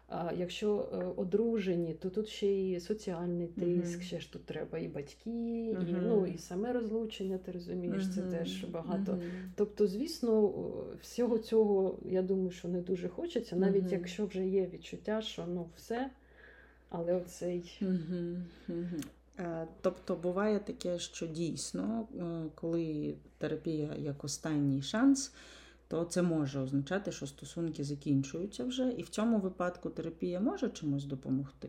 А 0.08 0.32
якщо 0.36 0.88
е, 0.92 1.04
одружені, 1.16 1.94
то 1.94 2.10
тут 2.10 2.28
ще 2.28 2.70
і 2.70 2.80
соціальний 2.80 3.46
тиск, 3.46 3.98
uh 3.98 4.02
ще 4.02 4.20
ж 4.20 4.32
тут 4.32 4.44
треба 4.44 4.78
і 4.78 4.88
батьки, 4.88 5.30
uh 5.30 5.88
і 5.88 5.92
ну 5.92 6.26
і 6.26 6.38
саме 6.38 6.72
розлучення, 6.72 7.38
ти 7.38 7.52
розумієш, 7.52 8.14
це 8.14 8.22
теж 8.22 8.64
багато. 8.64 9.18
Тобто, 9.54 9.86
звісно, 9.86 10.52
всього 11.02 11.38
цього 11.38 11.98
я 12.04 12.22
думаю, 12.22 12.50
що 12.50 12.68
не 12.68 12.80
дуже 12.80 13.08
хочеться, 13.08 13.56
навіть 13.56 13.92
якщо 13.92 14.26
вже 14.26 14.46
є 14.46 14.66
відчуття, 14.66 15.22
що 15.22 15.44
ну 15.46 15.66
все, 15.76 16.10
але 16.88 17.14
оцей. 17.14 17.80
Е, 19.38 19.66
тобто 19.80 20.14
буває 20.14 20.58
таке, 20.58 20.98
що 20.98 21.26
дійсно, 21.26 22.08
е, 22.18 22.24
коли 22.54 23.14
терапія 23.38 23.94
як 23.98 24.24
останній 24.24 24.82
шанс 24.82 25.32
то 25.88 26.04
це 26.04 26.22
може 26.22 26.60
означати, 26.60 27.12
що 27.12 27.26
стосунки 27.26 27.84
закінчуються 27.84 28.64
вже, 28.64 28.90
і 28.90 29.02
в 29.02 29.08
цьому 29.08 29.38
випадку 29.38 29.90
терапія 29.90 30.40
може 30.40 30.70
чомусь 30.70 31.04
допомогти. 31.04 31.68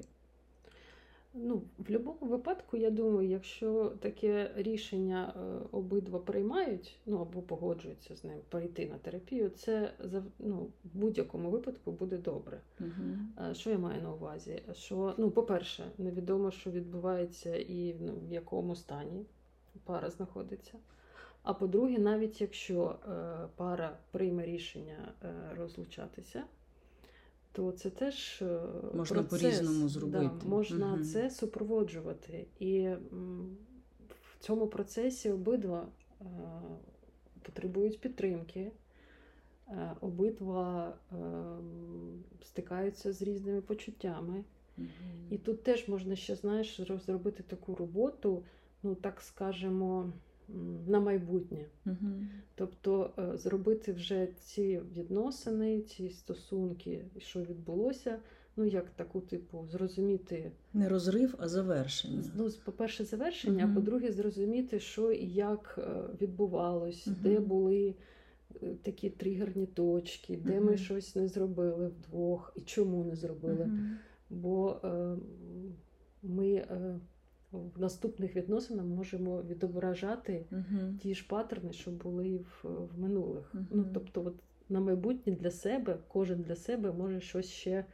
Ну, 1.38 1.56
в 1.56 1.62
будь-якому 1.78 2.18
випадку, 2.22 2.78
я 2.78 2.92
думаю, 2.92 3.30
якщо 3.30 3.94
таке 4.00 4.52
рішення 4.56 5.34
е, 5.36 5.66
обидва 5.72 6.20
приймають, 6.20 6.96
ну 7.06 7.18
або 7.18 7.42
погоджуються 7.42 8.16
з 8.16 8.24
ним 8.24 8.38
перейти 8.50 8.86
на 8.86 8.98
терапію, 8.98 9.50
це 9.50 9.94
ну, 10.40 10.68
в 10.84 10.98
будь-якому 10.98 11.50
випадку 11.50 11.92
буде 11.92 12.18
добре. 12.18 12.62
Угу. 12.80 13.54
Що 13.54 13.70
я 13.70 13.78
маю 13.78 14.02
на 14.02 14.14
увазі? 14.14 14.62
Що, 14.74 15.14
ну, 15.18 15.32
по-перше, 15.32 15.92
невідомо, 15.98 16.52
що 16.52 16.72
відбувається 16.72 17.56
і 17.56 17.96
ну, 18.00 18.14
в 18.30 18.32
якому 18.32 18.76
стані 18.76 19.26
пара 19.84 20.10
знаходиться. 20.10 20.74
А 21.46 21.54
по-друге, 21.54 21.98
навіть 22.00 22.42
якщо 22.42 22.96
е, 23.08 23.48
пара 23.56 23.98
прийме 24.12 24.46
рішення 24.46 25.14
е, 25.24 25.34
розлучатися 25.58 26.44
то 27.52 27.72
це 27.72 27.90
теж 27.90 28.42
е, 28.42 28.60
можна 28.94 29.24
по-різному 29.24 29.90
зробити. 29.90 30.30
Да, 30.44 30.50
можна 30.50 30.94
угу. 30.94 31.04
це 31.04 31.30
супроводжувати. 31.30 32.48
І 32.60 32.90
в 34.10 34.40
цьому 34.40 34.68
процесі 34.68 35.32
обидва 35.32 35.88
потребують 37.42 38.00
підтримки, 38.00 38.72
обидва 40.02 40.94
стикаються 42.44 43.14
з 43.14 43.22
різними 43.22 43.62
почуттями. 43.62 44.44
Угу. 44.78 44.88
І 45.30 45.38
тут 45.38 45.64
теж 45.64 45.88
можна 45.88 46.16
ще, 46.16 46.36
знаєш, 46.36 46.82
зробити 47.06 47.44
таку 47.44 47.76
роботу, 47.76 48.44
ну 48.84 48.96
так 48.96 49.22
скажемо 49.22 50.12
на 50.88 51.00
майбутнє. 51.00 51.66
Угу. 51.86 51.96
Тобто 52.56 53.14
е, 53.20 53.38
зробити 53.38 53.94
вже 53.94 54.28
ці 54.40 54.82
відносини, 54.98 55.82
ці 55.82 56.10
стосунки, 56.10 57.06
що 57.18 57.42
відбулося. 57.42 58.20
Ну, 58.58 58.66
як 58.66 58.90
таку, 58.90 59.22
типу, 59.22 59.68
зрозуміти. 59.72 60.52
Не 60.74 60.90
розрив, 60.90 61.36
а 61.38 61.48
завершення. 61.48 62.24
Ну, 62.36 62.50
по-перше, 62.66 63.06
завершення, 63.06 63.66
uh 63.66 63.72
а 63.72 63.76
по-друге, 63.76 64.12
зрозуміти, 64.12 64.80
що 64.80 65.12
і 65.12 65.28
як 65.28 65.76
е, 65.78 66.04
відбувалось, 66.22 67.08
uh 67.08 67.22
де 67.22 67.40
були 67.40 67.96
е, 68.64 68.76
такі 68.82 69.10
тригерні 69.10 69.66
точки, 69.66 70.38
де 70.46 70.60
uh 70.60 70.64
ми 70.64 70.78
щось 70.78 71.16
не 71.16 71.28
зробили 71.28 71.88
вдвох 71.88 72.54
і 72.56 72.62
чому 72.62 73.04
не 73.04 73.16
зробили. 73.16 73.70
Бо 74.30 74.80
е, 74.84 75.16
ми. 76.24 76.50
Е, 76.54 77.00
в 77.76 77.82
наступних 77.82 78.36
відносинах 78.36 78.86
можемо 78.86 79.42
відображати 79.42 80.46
uh-huh. 80.52 80.98
ті 80.98 81.16
ж 81.16 81.28
паттерни, 81.28 81.74
що 81.74 81.92
були 81.92 82.38
в, 82.38 82.64
в 82.64 83.00
минулих. 83.00 83.56
Uh-huh. 83.56 83.66
Ну 83.72 83.86
тобто, 83.94 84.26
от 84.26 84.36
на 84.70 84.80
майбутнє 84.80 85.34
для 85.34 85.52
себе, 85.52 85.98
кожен 86.08 86.42
для 86.42 86.56
себе 86.56 86.92
може 86.92 87.22
щось 87.22 87.50
ще 87.50 87.86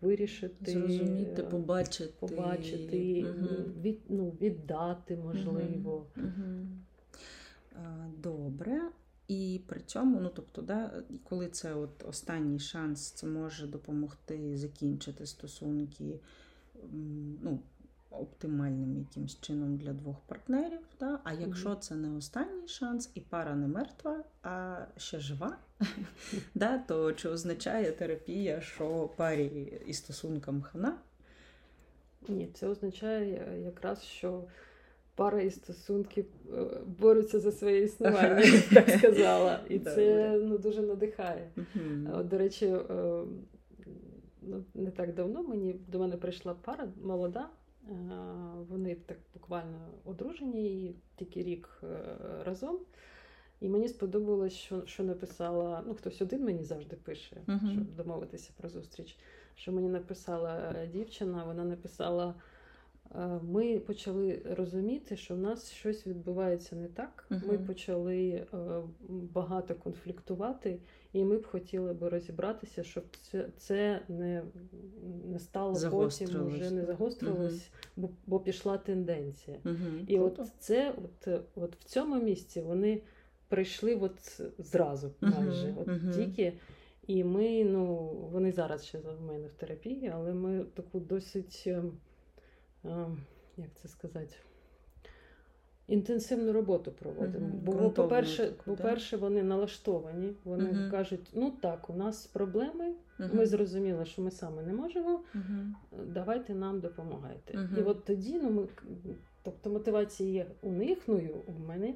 вирішити, 0.00 0.72
зрозуміти, 0.72 1.42
побачити, 1.42 2.12
побачити, 2.18 2.96
uh-huh. 2.96 3.80
від, 3.80 4.00
ну, 4.08 4.30
віддати 4.40 5.16
можливо. 5.16 6.06
Добре. 8.22 8.80
І 9.28 9.60
при 9.66 9.80
цьому, 9.80 10.20
ну 10.20 10.30
тобто, 10.34 10.62
да, 10.62 11.02
коли 11.24 11.48
це 11.48 11.74
от 11.74 12.04
останній 12.08 12.58
шанс, 12.58 13.10
це 13.10 13.26
може 13.26 13.66
допомогти 13.66 14.56
закінчити 14.56 15.26
стосунки. 15.26 16.20
ну, 17.42 17.58
оптимальним 18.12 18.98
якимсь 18.98 19.40
чином 19.40 19.76
для 19.76 19.92
двох 19.92 20.16
партнерів. 20.20 20.80
Да? 21.00 21.20
А 21.24 21.32
якщо 21.32 21.68
mm-hmm. 21.68 21.78
це 21.78 21.94
не 21.94 22.16
останній 22.16 22.68
шанс, 22.68 23.10
і 23.14 23.20
пара 23.20 23.54
не 23.54 23.66
мертва, 23.66 24.24
а 24.42 24.76
ще 24.96 25.20
жива, 25.20 25.56
да? 26.54 26.78
то 26.78 27.12
чи 27.12 27.28
означає 27.28 27.92
терапія, 27.92 28.60
що 28.60 29.10
парі 29.16 29.80
і 29.86 29.92
стосункам 29.92 30.62
хана? 30.62 30.98
Ні, 32.28 32.48
це 32.54 32.68
означає 32.68 33.48
е, 33.48 33.60
якраз, 33.60 34.02
що 34.02 34.44
пара 35.14 35.40
і 35.40 35.50
стосунки 35.50 36.24
е, 36.54 36.64
борються 36.98 37.40
за 37.40 37.52
своє 37.52 37.82
існування, 37.84 38.42
так 38.74 38.90
сказала. 38.90 39.60
І 39.68 39.78
це 39.78 40.38
ну, 40.42 40.58
дуже 40.58 40.82
надихає. 40.82 41.50
От, 42.12 42.28
До 42.28 42.38
речі, 42.38 42.66
е, 42.66 42.84
ну, 44.42 44.64
не 44.74 44.90
так 44.90 45.14
давно 45.14 45.42
мені 45.42 45.76
до 45.88 45.98
мене 45.98 46.16
прийшла 46.16 46.54
пара 46.54 46.88
молода. 47.02 47.48
Е, 47.88 47.94
вони 48.68 48.94
так 48.94 49.18
буквально 49.34 49.88
одружені 50.04 50.84
і 50.84 50.96
тільки 51.16 51.42
рік 51.42 51.68
е, 51.82 52.16
разом. 52.44 52.78
І 53.60 53.68
мені 53.68 53.88
сподобалось, 53.88 54.52
що 54.52 54.86
що 54.86 55.02
написала. 55.04 55.84
Ну, 55.86 55.94
хтось 55.94 56.22
один 56.22 56.44
мені 56.44 56.64
завжди 56.64 56.96
пише, 56.96 57.36
uh-huh. 57.46 57.72
щоб 57.72 57.94
домовитися 57.94 58.50
про 58.56 58.68
зустріч. 58.68 59.18
Що 59.54 59.72
мені 59.72 59.88
написала 59.88 60.74
е, 60.76 60.86
дівчина, 60.86 61.44
вона 61.44 61.64
написала: 61.64 62.34
ми 63.42 63.78
почали 63.78 64.42
розуміти, 64.50 65.16
що 65.16 65.34
в 65.34 65.38
нас 65.38 65.70
щось 65.70 66.06
відбувається 66.06 66.76
не 66.76 66.88
так. 66.88 67.26
Uh-huh. 67.30 67.48
Ми 67.48 67.58
почали 67.58 68.46
багато 69.08 69.74
конфліктувати, 69.74 70.78
і 71.12 71.24
ми 71.24 71.38
б 71.38 71.46
хотіли 71.46 71.92
би 71.92 72.08
розібратися, 72.08 72.82
щоб 72.82 73.04
це 73.22 73.48
це 73.56 74.00
не 74.08 74.42
не 75.24 75.38
стало 75.38 75.90
потім, 75.90 76.46
вже 76.46 76.70
не 76.70 76.84
загострилось, 76.84 77.70
угу. 77.70 77.90
бо 77.96 78.10
бо 78.26 78.40
пішла 78.40 78.78
тенденція. 78.78 79.58
Угу. 79.64 79.76
І 80.06 80.18
от 80.18 80.40
це, 80.58 80.94
от, 81.04 81.28
от 81.54 81.76
в 81.76 81.84
цьому 81.84 82.22
місці 82.22 82.60
вони 82.60 83.02
прийшли 83.48 83.94
от 83.94 84.40
зразу 84.58 85.10
майже. 85.20 85.74
От 85.78 86.14
тільки. 86.14 86.52
І 87.06 87.24
ми, 87.24 87.64
ну, 87.64 87.96
вони 88.32 88.52
зараз 88.52 88.86
ще 88.86 88.98
в 88.98 89.22
мене 89.22 89.48
в 89.48 89.52
терапії, 89.52 90.12
але 90.14 90.34
ми 90.34 90.64
таку 90.74 91.00
досить, 91.00 91.64
ем, 91.66 91.92
як 93.56 93.68
це 93.74 93.88
сказати, 93.88 94.34
інтенсивну 95.88 96.52
роботу 96.52 96.92
проводимо. 96.92 97.48
Бо, 97.62 97.90
по-перше, 97.90 98.46
таку, 98.46 98.76
по-перше, 98.76 99.16
вони 99.16 99.42
налаштовані. 99.42 100.32
Вони 100.44 100.90
кажуть, 100.90 101.30
ну 101.34 101.50
так, 101.50 101.90
у 101.90 101.94
нас 101.94 102.26
проблеми, 102.26 102.94
ми 103.18 103.46
зрозуміли, 103.46 104.04
що 104.04 104.22
ми 104.22 104.30
саме 104.30 104.62
не 104.62 104.72
можемо. 104.72 105.20
Давайте 106.06 106.54
нам 106.54 106.80
допомагайте. 106.80 107.68
І 107.78 107.82
от 107.82 108.04
тоді 108.04 108.38
ну, 108.42 108.50
ми. 108.50 108.66
Тобто 109.44 109.70
мотивація 109.70 110.30
є 110.30 110.46
у 110.62 110.72
них, 110.72 110.98
ну 111.06 111.18
і 111.18 111.28
у 111.28 111.68
мене 111.68 111.94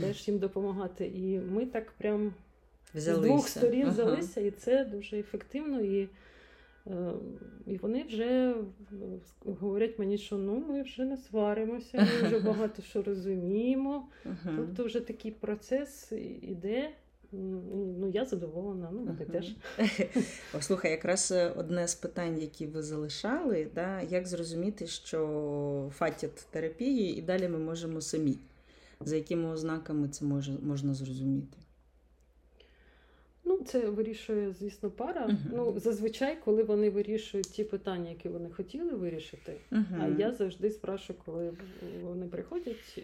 теж 0.00 0.28
їм 0.28 0.38
допомагати. 0.38 1.06
І 1.06 1.38
ми 1.38 1.66
так 1.66 1.92
прям 1.92 2.34
взялися. 2.94 3.22
з 3.22 3.26
двох 3.26 3.48
сторін 3.48 3.88
взялися, 3.88 4.40
і 4.40 4.50
це 4.50 4.84
дуже 4.84 5.18
ефективно. 5.18 5.80
І 5.80 6.08
і 7.66 7.76
вони 7.76 8.02
вже 8.02 8.54
говорять 9.44 9.98
мені, 9.98 10.18
що 10.18 10.38
ну 10.38 10.64
ми 10.68 10.82
вже 10.82 11.04
не 11.04 11.16
сваримося, 11.16 11.98
ми 11.98 12.28
вже 12.28 12.38
багато 12.46 12.82
що 12.82 13.02
розуміємо. 13.02 14.08
Uh-huh. 14.26 14.56
Тобто 14.56 14.84
вже 14.84 15.00
такий 15.00 15.30
процес 15.30 16.12
іде. 16.42 16.90
Ну, 17.32 18.10
я 18.14 18.24
задоволена, 18.24 18.90
ну 18.92 19.00
uh-huh. 19.00 19.32
теж. 19.32 19.54
Слухай, 20.60 20.90
якраз 20.90 21.32
е, 21.32 21.52
одне 21.56 21.88
з 21.88 21.94
питань, 21.94 22.40
які 22.40 22.66
ви 22.66 22.82
залишали, 22.82 23.68
да, 23.74 24.00
як 24.00 24.26
зрозуміти, 24.26 24.86
що 24.86 25.90
фатять 25.94 26.46
терапії, 26.50 27.18
і 27.18 27.22
далі 27.22 27.48
ми 27.48 27.58
можемо 27.58 28.00
самі. 28.00 28.38
За 29.00 29.16
якими 29.16 29.48
ознаками 29.48 30.08
це 30.08 30.24
може, 30.24 30.52
можна 30.62 30.94
зрозуміти? 30.94 31.58
Це 33.66 33.88
вирішує, 33.88 34.52
звісно, 34.52 34.90
пара. 34.90 35.26
Uh-huh. 35.26 35.36
Ну, 35.52 35.78
зазвичай, 35.78 36.38
коли 36.44 36.62
вони 36.62 36.90
вирішують 36.90 37.46
ті 37.46 37.64
питання, 37.64 38.10
які 38.10 38.28
вони 38.28 38.50
хотіли 38.50 38.94
вирішити. 38.94 39.56
Uh-huh. 39.72 40.02
А 40.02 40.08
я 40.20 40.32
завжди 40.32 40.70
спрашую, 40.70 41.18
коли 41.24 41.52
вони 42.02 42.26
приходять, 42.26 42.98
е, 42.98 43.02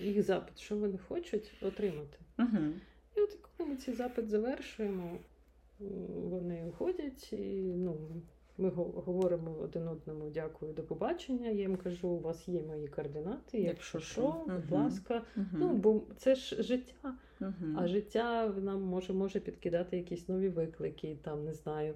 їх 0.00 0.22
запит, 0.22 0.60
що 0.60 0.76
вони 0.76 0.98
хочуть 1.08 1.52
отримати. 1.62 2.18
Uh-huh. 2.38 2.72
І 3.16 3.20
от 3.20 3.38
коли 3.56 3.70
ми 3.70 3.76
цей 3.76 3.94
запит 3.94 4.28
завершуємо, 4.28 5.18
вони 6.30 6.64
уходять 6.68 7.32
і 7.32 7.74
ну. 7.76 7.96
Ми 8.58 8.68
говоримо 8.70 9.56
один 9.62 9.88
одному 9.88 10.30
дякую, 10.34 10.72
до 10.72 10.82
побачення. 10.82 11.48
Я 11.48 11.60
їм 11.60 11.76
кажу, 11.76 12.08
у 12.08 12.20
вас 12.20 12.48
є 12.48 12.62
мої 12.62 12.88
координати, 12.88 13.58
якщо 13.58 14.00
що, 14.00 14.44
будь 14.46 14.70
ласка. 14.70 15.22
Ну, 15.52 15.68
бо 15.68 16.02
це 16.16 16.34
ж 16.34 16.62
життя. 16.62 17.14
А 17.76 17.86
життя 17.86 18.54
нам 18.62 18.82
може 18.82 19.12
може 19.12 19.40
підкидати 19.40 19.96
якісь 19.96 20.28
нові 20.28 20.48
виклики, 20.48 21.16
там 21.22 21.44
не 21.44 21.54
знаю. 21.54 21.94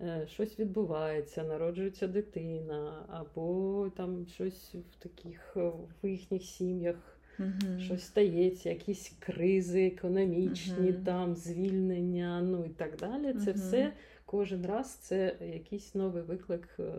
Е, 0.00 0.26
щось 0.28 0.58
відбувається, 0.58 1.44
народжується 1.44 2.06
дитина, 2.06 3.06
або 3.08 3.90
там 3.96 4.26
щось 4.26 4.74
в 4.74 5.02
таких 5.02 5.56
е, 5.56 5.72
в 6.02 6.08
їхніх 6.08 6.42
сім'ях 6.42 7.18
uh-huh. 7.38 7.80
щось 7.80 8.02
стається, 8.02 8.68
якісь 8.68 9.16
кризи 9.18 9.86
економічні, 9.86 10.92
uh-huh. 10.92 11.04
там 11.04 11.36
звільнення, 11.36 12.42
ну 12.42 12.64
і 12.64 12.68
так 12.68 12.96
далі. 12.96 13.32
Це 13.32 13.52
uh-huh. 13.52 13.54
все 13.54 13.92
кожен 14.30 14.66
раз 14.66 14.94
це 14.94 15.36
якийсь 15.40 15.94
новий 15.94 16.22
виклик 16.22 16.68
е, 16.78 16.92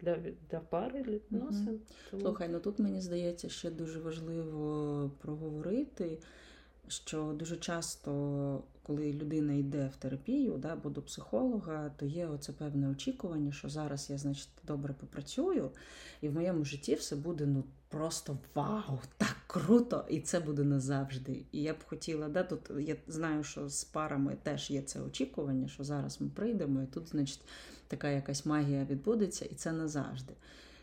для 0.00 0.16
для 0.50 0.60
пари, 0.60 1.02
для 1.02 1.12
відносин. 1.12 1.80
Тому... 2.10 2.22
Слухай, 2.22 2.48
ну 2.48 2.60
тут 2.60 2.78
мені 2.78 3.00
здається, 3.00 3.48
ще 3.48 3.70
дуже 3.70 4.00
важливо 4.00 5.10
проговорити. 5.18 6.18
Що 6.88 7.32
дуже 7.38 7.56
часто, 7.56 8.62
коли 8.82 9.12
людина 9.12 9.52
йде 9.52 9.90
в 9.94 9.96
терапію 9.96 10.56
да, 10.58 10.72
або 10.72 10.90
до 10.90 11.02
психолога, 11.02 11.90
то 11.96 12.06
є 12.06 12.26
оце 12.26 12.52
певне 12.52 12.88
очікування, 12.88 13.52
що 13.52 13.68
зараз 13.68 14.10
я, 14.10 14.18
значить, 14.18 14.48
добре 14.66 14.94
попрацюю, 14.94 15.70
і 16.20 16.28
в 16.28 16.34
моєму 16.34 16.64
житті 16.64 16.94
все 16.94 17.16
буде 17.16 17.46
ну 17.46 17.64
просто 17.88 18.38
вау, 18.54 18.98
так 19.16 19.36
круто! 19.46 20.04
І 20.08 20.20
це 20.20 20.40
буде 20.40 20.64
назавжди. 20.64 21.42
І 21.52 21.62
я 21.62 21.72
б 21.72 21.76
хотіла, 21.86 22.28
да, 22.28 22.42
тут 22.42 22.60
я 22.78 22.96
знаю, 23.08 23.44
що 23.44 23.68
з 23.68 23.84
парами 23.84 24.36
теж 24.42 24.70
є 24.70 24.82
це 24.82 25.00
очікування, 25.00 25.68
що 25.68 25.84
зараз 25.84 26.20
ми 26.20 26.28
прийдемо, 26.28 26.82
і 26.82 26.86
тут, 26.86 27.08
значить, 27.08 27.40
така 27.88 28.10
якась 28.10 28.46
магія 28.46 28.84
відбудеться, 28.84 29.44
і 29.44 29.54
це 29.54 29.72
назавжди. 29.72 30.32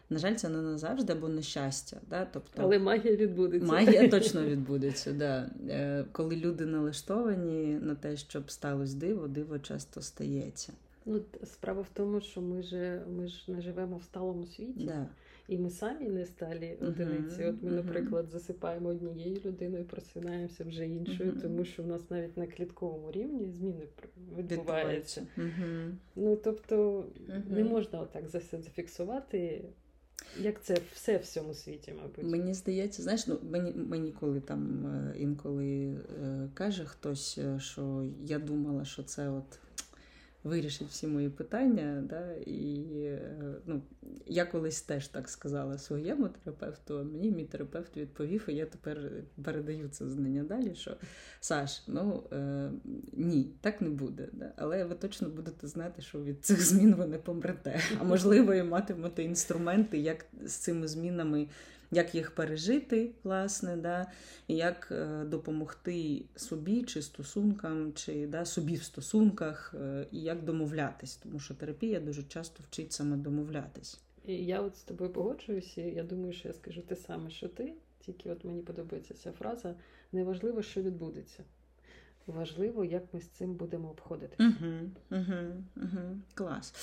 На 0.10 0.20
жаль, 0.20 0.36
це 0.36 0.50
не 0.50 0.62
назавжди, 0.62 1.14
або 1.14 1.30
нещастя. 1.30 1.98
Да? 2.10 2.26
Тобто, 2.26 2.62
Але 2.62 2.80
магія 2.80 3.16
відбудеться. 3.16 3.68
Магія 3.68 4.08
точно 4.10 4.46
відбудеться. 4.46 5.14
Да. 5.14 5.50
Е, 5.70 6.06
коли 6.12 6.36
люди 6.36 6.66
налаштовані 6.66 7.80
на 7.82 7.96
те, 7.96 8.18
щоб 8.18 8.52
сталося 8.52 8.98
диво, 8.98 9.28
диво 9.28 9.60
часто 9.60 10.02
стається. 10.02 10.74
Ну, 11.06 11.22
Справа 11.44 11.82
в 11.82 11.90
тому, 11.94 12.22
що 12.22 12.42
ми 12.42 12.64
ж 12.64 13.02
ми 13.18 13.28
ж 13.28 13.52
не 13.52 13.62
живемо 13.62 13.98
в 13.98 14.04
сталому 14.04 14.46
світі. 14.46 14.86
Да. 14.86 15.08
І 15.48 15.58
ми 15.58 15.70
самі 15.70 16.10
не 16.10 16.26
сталі 16.26 16.78
одиниці. 16.82 17.42
Uh-huh, 17.42 17.50
От 17.50 17.64
ми, 17.64 17.72
наприклад, 17.72 18.26
засипаємо 18.32 18.90
однією 18.90 19.42
людиною, 19.46 19.86
просинаємося 19.86 20.64
вже 20.64 20.88
іншою, 20.88 21.32
uh-huh. 21.32 21.42
тому 21.42 21.66
що 21.66 21.84
в 21.84 21.88
нас 21.88 22.10
навіть 22.10 22.38
на 22.38 22.48
клітковому 22.48 23.12
рівні 23.12 23.50
зміни 23.50 23.88
відбуваються. 24.38 25.28
Ну 26.16 26.36
тобто 26.36 27.06
не 27.50 27.64
можна 27.64 28.00
отак 28.00 28.30
зафіксувати 28.30 29.66
як 30.40 30.64
це 30.64 30.78
все 30.94 31.18
в 31.18 31.26
цьому 31.26 31.54
світі, 31.54 31.94
мабуть. 32.02 32.32
Мені 32.32 32.54
здається, 32.54 33.04
знаєш, 33.04 33.28
ну 33.28 33.40
мені 33.52 33.74
мені 33.74 34.12
коли 34.12 34.40
там 34.40 34.86
е, 34.86 35.16
інколи 35.20 35.98
е, 36.24 36.50
каже 36.54 36.86
хтось, 36.86 37.38
е, 37.38 37.60
що 37.60 38.06
я 38.26 38.40
думала, 38.40 38.86
що 38.86 39.04
це 39.04 39.30
от 39.30 39.60
вирішить 40.46 40.88
всі 40.88 41.08
мої 41.08 41.30
питання. 41.30 42.04
Да? 42.10 42.34
І 42.46 42.86
ну, 43.66 43.82
я 44.26 44.46
колись 44.46 44.82
теж 44.82 45.08
так 45.08 45.30
сказала 45.30 45.78
своєму 45.78 46.30
терапевту, 46.30 47.00
а 47.00 47.04
мені 47.04 47.32
мій 47.32 47.46
терапевт 47.46 47.98
відповів, 47.98 48.46
і 48.48 48.54
я 48.54 48.66
тепер 48.66 49.12
передаю 49.44 49.90
це 49.90 50.10
знання 50.10 50.44
далі. 50.44 50.76
Що 50.76 50.98
Саш, 51.40 51.84
ну 51.88 52.24
е, 52.32 52.72
ні, 53.14 53.52
так 53.62 53.82
не 53.82 53.90
буде. 53.90 54.30
Да? 54.34 54.52
Але 54.58 54.84
ви 54.84 54.96
точно 54.96 55.30
будете 55.30 55.68
знати, 55.68 56.02
що 56.02 56.24
від 56.24 56.46
цих 56.46 56.66
змін 56.66 56.96
ви 56.96 57.06
не 57.06 57.18
помрете. 57.18 57.80
А 58.00 58.04
можливо, 58.04 58.54
і 58.54 58.64
матимете 58.64 59.24
інструменти, 59.24 59.98
як 59.98 60.26
з 60.46 60.54
цими 60.54 60.88
змінами 60.88 61.48
як 61.92 62.16
їх 62.16 62.32
пережити, 62.32 63.12
власне, 63.24 63.78
да, 63.78 64.12
як 64.48 64.88
е, 64.92 65.24
допомогти 65.26 66.26
собі 66.36 66.84
чи 66.84 67.02
стосункам, 67.02 67.94
чи 67.94 68.28
да, 68.28 68.46
собі 68.46 68.76
в 68.76 68.84
стосунках, 68.84 69.76
е, 69.82 70.08
і 70.12 70.22
як 70.22 70.44
домовлятись, 70.44 71.16
тому 71.16 71.40
що 71.40 71.54
терапія 71.54 72.00
дуже 72.00 72.24
часто 72.24 72.64
вчить 72.64 72.94
саме 72.94 73.18
домовлятись. 73.18 74.00
І 74.26 74.34
я 74.46 74.62
от 74.62 74.78
з 74.78 74.84
тобою 74.84 75.10
погоджуюся, 75.10 75.82
я 75.82 76.04
думаю, 76.04 76.34
що 76.34 76.48
я 76.48 76.54
скажу 76.54 76.82
те 76.82 76.96
саме, 76.96 77.30
що 77.30 77.48
ти, 77.48 77.74
тільки 78.00 78.32
от 78.32 78.46
мені 78.46 78.62
подобається 78.62 79.14
ця 79.14 79.32
фраза: 79.32 79.76
неважливо, 80.12 80.62
що 80.62 80.82
відбудеться 80.82 81.44
важливо, 82.28 82.86
як 82.86 83.04
ми 83.14 83.22
з 83.22 83.28
цим 83.28 83.54
будемо 83.54 83.90
обходити. 83.90 84.36
Угу, 84.40 84.74
угу, 85.12 85.64
угу. 85.76 86.22
Клас. 86.34 86.74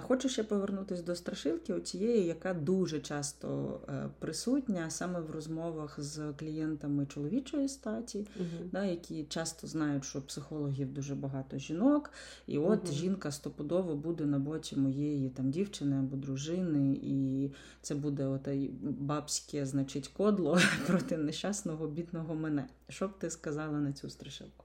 Хочу 0.00 0.28
ще 0.28 0.44
повернутися 0.44 1.02
до 1.02 1.14
страшилки, 1.14 1.80
цієї, 1.80 2.26
яка 2.26 2.54
дуже 2.54 3.00
часто 3.00 3.80
е, 3.88 4.08
присутня 4.18 4.90
саме 4.90 5.20
в 5.20 5.30
розмовах 5.30 6.00
з 6.00 6.32
клієнтами 6.32 7.06
чоловічої 7.06 7.68
статі, 7.68 8.26
угу. 8.36 8.68
да, 8.72 8.84
які 8.84 9.24
часто 9.24 9.66
знають, 9.66 10.04
що 10.04 10.22
психологів 10.22 10.92
дуже 10.92 11.14
багато 11.14 11.58
жінок, 11.58 12.10
і 12.46 12.58
от 12.58 12.84
угу. 12.84 12.92
жінка 12.92 13.30
стопудово 13.30 13.96
буде 13.96 14.26
на 14.26 14.38
боці 14.38 14.76
моєї 14.76 15.30
там 15.30 15.50
дівчини 15.50 15.98
або 15.98 16.16
дружини, 16.16 16.92
і 17.02 17.50
це 17.82 17.94
буде 17.94 18.26
отай 18.26 18.70
бабське, 18.82 19.66
значить, 19.66 20.08
кодло 20.08 20.58
проти 20.86 21.16
нещасного 21.16 21.86
бідного 21.86 22.34
мене. 22.34 22.68
Що 22.88 23.08
б 23.08 23.18
ти 23.18 23.30
сказала 23.30 23.78
на 23.78 23.92
цю 23.92 24.10
страшилку? 24.10 24.61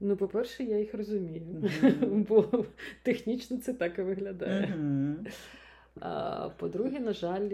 Ну, 0.00 0.16
по-перше, 0.16 0.64
я 0.64 0.78
їх 0.78 0.94
розумію, 0.94 1.42
mm-hmm. 1.44 2.26
бо 2.28 2.64
технічно 3.02 3.56
це 3.56 3.72
так 3.72 3.98
і 3.98 4.02
виглядає. 4.02 4.74
Mm-hmm. 4.78 5.14
А 6.00 6.48
по-друге, 6.48 7.00
на 7.00 7.12
жаль, 7.12 7.48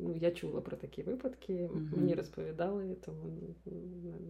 ну, 0.00 0.16
я 0.20 0.30
чула 0.30 0.60
про 0.60 0.76
такі 0.76 1.02
випадки, 1.02 1.52
mm-hmm. 1.52 1.96
мені 1.96 2.14
розповідали, 2.14 2.96
тому 3.04 3.32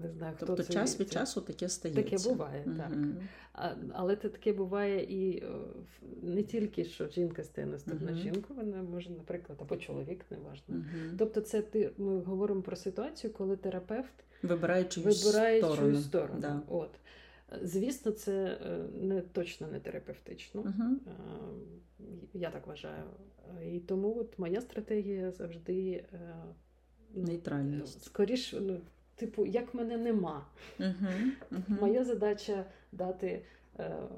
не 0.03 0.11
знаю, 0.11 0.35
хто 0.37 0.47
тобто 0.47 0.63
це. 0.63 0.73
час 0.73 1.01
від 1.01 1.13
часу 1.13 1.41
таке 1.41 1.69
стається. 1.69 2.03
Таке 2.03 2.29
буває, 2.29 2.65
так. 2.77 2.93
А, 3.53 3.75
Але 3.93 4.17
це 4.17 4.29
таке 4.29 4.53
буває 4.53 5.03
і 5.03 5.43
не 6.23 6.43
тільки, 6.43 6.85
що 6.85 7.09
жінка 7.09 7.45
стає 7.45 7.67
наступна 7.67 8.15
жінку, 8.15 8.55
вона 8.55 8.83
може, 8.83 9.11
наприклад, 9.11 9.59
або 9.63 9.77
чоловік, 9.77 10.25
неважно. 10.31 10.85
Тобто, 11.19 11.41
це 11.41 11.63
ти 11.63 11.91
ми 11.99 12.21
говоримо 12.21 12.63
про 12.63 12.77
ситуацію, 12.77 13.33
коли 13.33 13.57
терапевт 13.57 14.25
вибирає 14.43 14.85
чиюсь 14.85 15.25
вибирає 15.25 15.59
сторону. 15.59 15.97
сторону. 15.97 16.41
Да. 16.41 16.61
От. 16.69 16.91
Звісно, 17.63 18.13
це 18.13 18.45
е, 18.45 18.79
не 19.01 19.21
точно 19.21 19.69
не 19.69 19.81
терапевтично. 19.81 20.63
Uh-huh. 20.63 20.95
Я 22.35 22.51
так 22.51 22.67
вважаю. 22.67 23.05
І 23.73 23.81
тому 23.81 24.19
от 24.19 24.39
моя 24.39 24.61
стратегія 24.61 25.31
завжди 25.31 26.05
е, 26.13 26.35
ну, 27.15 27.23
нейтральність. 27.23 28.05
Скоріше, 28.05 28.61
ну, 28.61 28.81
типу, 29.15 29.47
як 29.47 29.75
мене 29.75 29.97
нема. 29.97 30.47
Uh-huh. 30.81 31.31
Uh-huh. 31.53 31.81
Моя 31.81 32.05
задача 32.05 32.65
дати 32.93 33.43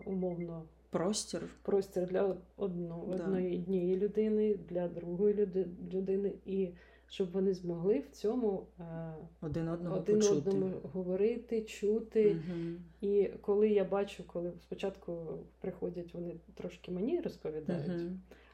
умовно 0.04 0.62
простір 0.90 1.42
простір 1.62 2.06
для 2.06 2.36
одно, 2.56 3.14
да. 3.16 3.24
однієї 3.24 3.96
людини, 3.96 4.58
для 4.68 4.88
другої 4.88 5.48
людини. 5.92 6.32
і 6.46 6.68
щоб 7.08 7.32
вони 7.32 7.54
змогли 7.54 7.98
в 7.98 8.10
цьому 8.10 8.66
е, 8.80 9.14
один 9.40 9.68
одного 9.68 9.96
один 9.96 10.16
почути. 10.16 10.36
одному 10.36 10.72
говорити, 10.92 11.62
чути. 11.62 12.30
Угу. 12.30 12.60
І 13.00 13.30
коли 13.40 13.68
я 13.68 13.84
бачу, 13.84 14.24
коли 14.26 14.52
спочатку 14.62 15.38
приходять, 15.60 16.14
вони 16.14 16.36
трошки 16.54 16.92
мені 16.92 17.20
розповідають. 17.20 18.02
Угу. 18.02 18.10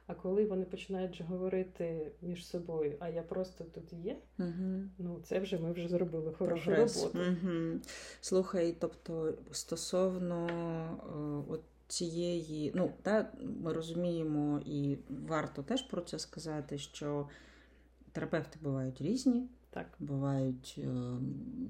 А 0.06 0.14
коли 0.14 0.44
вони 0.44 0.64
починають 0.64 1.20
говорити 1.20 2.12
між 2.22 2.46
собою, 2.46 2.96
а 2.98 3.08
я 3.08 3.22
просто 3.22 3.64
тут 3.64 3.92
є, 3.92 4.16
uh 4.38 4.88
ну 4.98 5.20
це 5.22 5.40
вже 5.40 5.58
ми 5.58 5.72
вже 5.72 5.88
зробили 5.88 6.32
хорошу 6.32 6.64
Прогрес. 6.64 7.02
роботу. 7.02 7.18
uh 7.18 7.78
Слухай, 8.20 8.76
тобто 8.78 9.34
стосовно 9.50 10.46
о, 11.48 11.52
от 11.52 11.60
цієї, 11.88 12.72
ну 12.74 12.92
та 13.02 13.32
ми 13.40 13.72
розуміємо, 13.72 14.60
і 14.66 14.98
варто 15.28 15.62
теж 15.62 15.82
про 15.82 16.00
це 16.00 16.18
сказати, 16.18 16.78
що 16.78 17.28
терапевти 18.12 18.58
бувають 18.62 19.00
різні. 19.00 19.48
Так. 19.70 19.86
Бувають 19.98 20.74
е, 20.78 20.88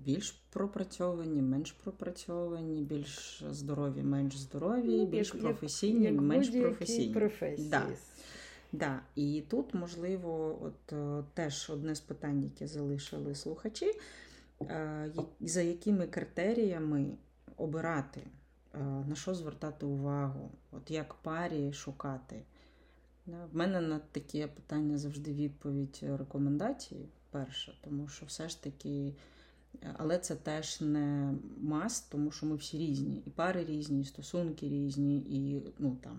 більш 0.04 0.30
пропрацьовані, 0.30 1.42
менш 1.42 1.72
пропрацьовані, 1.72 2.82
більш 2.82 3.44
здорові, 3.50 4.02
менш 4.02 4.38
здорові, 4.38 4.98
ну, 4.98 5.06
більш 5.06 5.34
як, 5.34 5.42
професійні, 5.42 6.04
як 6.04 6.14
менш 6.14 6.48
професійні. 6.48 7.14
професії. 7.14 7.70
Да. 7.70 7.86
Да. 8.72 9.00
І 9.14 9.42
тут, 9.48 9.74
можливо, 9.74 10.58
от 10.62 10.92
е, 10.92 11.24
теж 11.34 11.70
одне 11.70 11.94
з 11.94 12.00
питань, 12.00 12.42
яке 12.42 12.66
залишили 12.66 13.34
слухачі, 13.34 13.92
е, 14.62 15.12
за 15.40 15.62
якими 15.62 16.06
критеріями 16.06 17.06
обирати, 17.56 18.20
на 19.08 19.14
що 19.14 19.34
звертати 19.34 19.86
увагу, 19.86 20.50
от 20.70 20.90
як 20.90 21.14
парі 21.14 21.72
шукати. 21.72 22.42
В 23.26 23.56
мене 23.56 23.80
на 23.80 23.98
таке 23.98 24.46
питання 24.46 24.98
завжди 24.98 25.32
відповідь 25.32 26.00
е, 26.02 26.16
рекомендації 26.16 27.08
перша, 27.30 27.72
тому 27.84 28.08
що 28.08 28.26
все 28.26 28.48
ж 28.48 28.62
таки, 28.62 29.14
е, 29.82 29.94
але 29.98 30.18
це 30.18 30.36
теж 30.36 30.80
не 30.80 31.34
маст, 31.60 32.10
тому 32.10 32.30
що 32.30 32.46
ми 32.46 32.56
всі 32.56 32.78
різні. 32.78 33.22
І 33.26 33.30
пари 33.30 33.64
різні, 33.64 34.00
і 34.00 34.04
стосунки 34.04 34.68
різні, 34.68 35.18
і 35.18 35.62
ну, 35.78 35.96
там, 36.00 36.18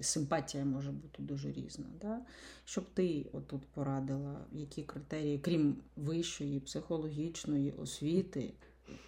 симпатія 0.00 0.64
може 0.64 0.92
бути 0.92 1.22
дуже 1.22 1.52
різна. 1.52 1.86
Да? 2.00 2.20
Щоб 2.64 2.84
ти 2.94 3.26
отут 3.32 3.62
порадила, 3.66 4.40
які 4.52 4.82
критерії, 4.82 5.38
крім 5.38 5.76
вищої 5.96 6.60
психологічної 6.60 7.72
освіти, 7.72 8.52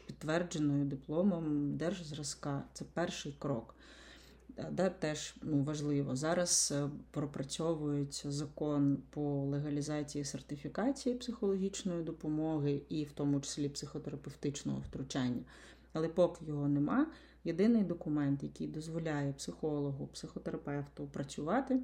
підтвердженої 0.07 0.85
дипломом 0.85 1.77
держзразка, 1.77 2.65
це 2.73 2.85
перший 2.95 3.35
крок 3.39 3.76
да, 4.71 4.91
теж 4.91 5.35
ну, 5.43 5.63
важливо. 5.63 6.17
Зараз 6.17 6.75
пропрацьовують 7.11 7.11
пропрацьовується 7.11 8.31
закон 8.31 8.99
по 9.11 9.21
легалізації 9.51 10.25
сертифікації 10.25 11.15
психологічної 11.15 12.03
допомоги 12.03 12.83
і 12.89 13.05
в 13.05 13.13
тому 13.13 13.41
числі 13.41 13.69
психотерапевтичного 13.69 14.81
втручання. 14.81 15.43
Але 15.93 16.09
поки 16.09 16.45
його 16.45 16.69
нема, 16.69 17.07
єдиний 17.45 17.85
документ, 17.85 18.43
який 18.43 18.67
дозволяє 18.67 19.33
психологу, 19.33 20.07
психотерапевту 20.07 21.07
працювати, 21.07 21.81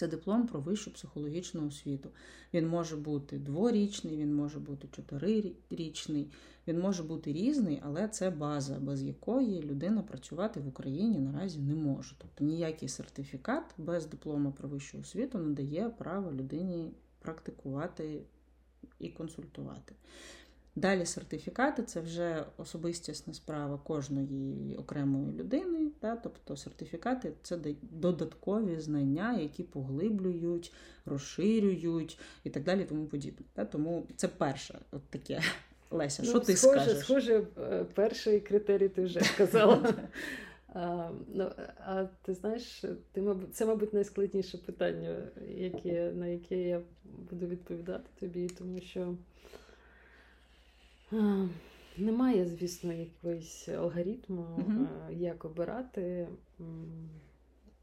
Це 0.00 0.08
диплом 0.08 0.46
про 0.46 0.60
вищу 0.60 0.90
психологічну 0.90 1.66
освіту. 1.66 2.10
Він 2.54 2.68
може 2.68 2.96
бути 2.96 3.38
дворічний, 3.38 4.16
він 4.16 4.34
може 4.34 4.58
бути 4.58 4.88
чотирирічний, 4.92 6.30
він 6.68 6.80
може 6.80 7.02
бути 7.02 7.32
різний, 7.32 7.80
але 7.84 8.08
це 8.08 8.30
база, 8.30 8.78
без 8.78 9.02
якої 9.02 9.62
людина 9.62 10.02
працювати 10.02 10.60
в 10.60 10.68
Україні 10.68 11.18
наразі 11.18 11.60
не 11.60 11.74
може. 11.74 12.14
Тобто 12.18 12.44
ніякий 12.44 12.88
сертифікат 12.88 13.64
без 13.78 14.06
диплому 14.06 14.52
про 14.52 14.68
вищу 14.68 14.98
освіту 15.00 15.38
не 15.38 15.54
дає 15.54 15.88
права 15.88 16.32
людині 16.32 16.90
практикувати 17.18 18.22
і 18.98 19.08
консультувати. 19.08 19.94
Далі 20.76 21.06
сертифікати 21.06 21.82
це 21.82 22.00
вже 22.00 22.46
особистісна 22.56 23.34
справа 23.34 23.78
кожної 23.78 24.76
окремої 24.76 25.32
людини. 25.32 25.79
Да? 26.02 26.16
Тобто 26.16 26.56
сертифікати 26.56 27.32
це 27.42 27.58
додаткові 27.82 28.80
знання, 28.80 29.38
які 29.38 29.62
поглиблюють, 29.62 30.72
розширюють 31.06 32.18
і 32.44 32.50
так 32.50 32.64
далі. 32.64 32.84
Тому 32.84 33.06
подібне. 33.06 33.46
Да? 33.56 33.64
Тому 33.64 34.06
це 34.16 34.28
перше 34.28 34.78
от 34.90 35.02
таке. 35.02 35.40
Леся, 35.90 36.22
що 36.22 36.32
ну, 36.32 36.40
ти 36.40 36.56
схоже, 36.56 36.80
скажеш? 36.80 37.04
Схоже, 37.04 37.42
е, 37.58 37.84
перший 37.94 38.40
критерій 38.40 38.88
ти 38.88 39.02
вже 39.02 39.20
сказала. 39.20 39.94
А, 40.74 41.10
ну, 41.34 41.50
а 41.86 42.04
ти 42.22 42.34
знаєш, 42.34 42.84
ти, 43.12 43.22
мабуть, 43.22 43.54
це, 43.54 43.66
мабуть, 43.66 43.94
найскладніше 43.94 44.58
питання, 44.58 45.16
яке, 45.48 46.12
на 46.12 46.26
яке 46.26 46.56
я 46.56 46.80
буду 47.30 47.46
відповідати 47.46 48.10
тобі, 48.20 48.48
тому 48.48 48.80
що 48.80 49.14
немає, 51.96 52.46
звісно, 52.46 52.92
якогось 52.92 53.68
алгоритму, 53.68 54.46
uh 54.58 55.18
як 55.18 55.44
обирати. 55.44 56.28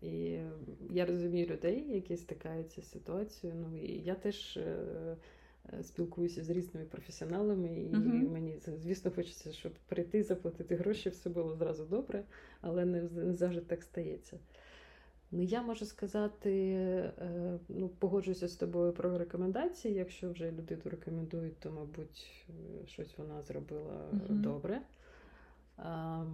І 0.01 0.39
я 0.89 1.05
розумію 1.05 1.47
людей, 1.47 1.85
які 1.89 2.17
стикаються 2.17 2.81
з 2.81 2.91
ситуацією. 2.91 3.59
Ну 3.59 3.77
і 3.77 4.01
я 4.05 4.15
теж 4.15 4.57
е, 4.57 5.17
Е, 5.73 5.83
спілкуюся 5.83 6.43
з 6.43 6.49
різними 6.49 6.85
професіоналами, 6.85 7.67
і 7.67 7.95
uh-huh. 7.95 8.29
мені 8.29 8.59
звісно 8.83 9.11
хочеться, 9.11 9.51
щоб 9.51 9.71
прийти, 9.87 10.23
заплатити 10.23 10.75
гроші, 10.75 11.09
все 11.09 11.29
було 11.29 11.55
зразу 11.55 11.85
добре, 11.85 12.23
але 12.61 12.85
не 12.85 13.07
завжди 13.33 13.61
так 13.61 13.83
стається. 13.83 14.37
Ну, 15.31 15.43
Я 15.43 15.61
можу 15.61 15.85
сказати, 15.85 16.51
е, 17.19 17.59
ну, 17.69 17.89
погоджуюся 17.89 18.47
з 18.47 18.55
тобою 18.55 18.93
про 18.93 19.17
рекомендації. 19.17 19.93
Якщо 19.93 20.31
вже 20.31 20.51
людину 20.51 20.81
рекомендують, 20.85 21.59
то, 21.59 21.71
мабуть, 21.71 22.45
е, 22.49 22.87
щось 22.87 23.17
вона 23.17 23.41
зробила 23.41 24.09
uh-huh. 24.13 24.41
добре. 24.41 24.81
А, 25.77 26.25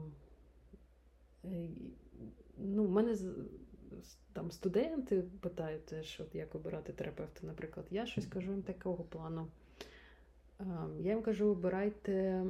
ну, 2.58 2.84
в 2.86 2.92
мене 2.92 3.18
там 4.34 4.52
студенти 4.52 5.24
питають 5.42 5.86
теж, 5.86 6.20
от 6.20 6.36
як 6.36 6.56
обирати 6.56 6.94
терапевта, 6.94 7.48
наприклад, 7.48 7.86
я 7.92 8.06
щось 8.06 8.26
кажу 8.26 8.52
їм 8.52 8.62
такого 8.62 9.04
плану. 9.04 9.48
Я 11.00 11.12
їм 11.12 11.22
кажу, 11.22 11.48
обирайте 11.48 12.44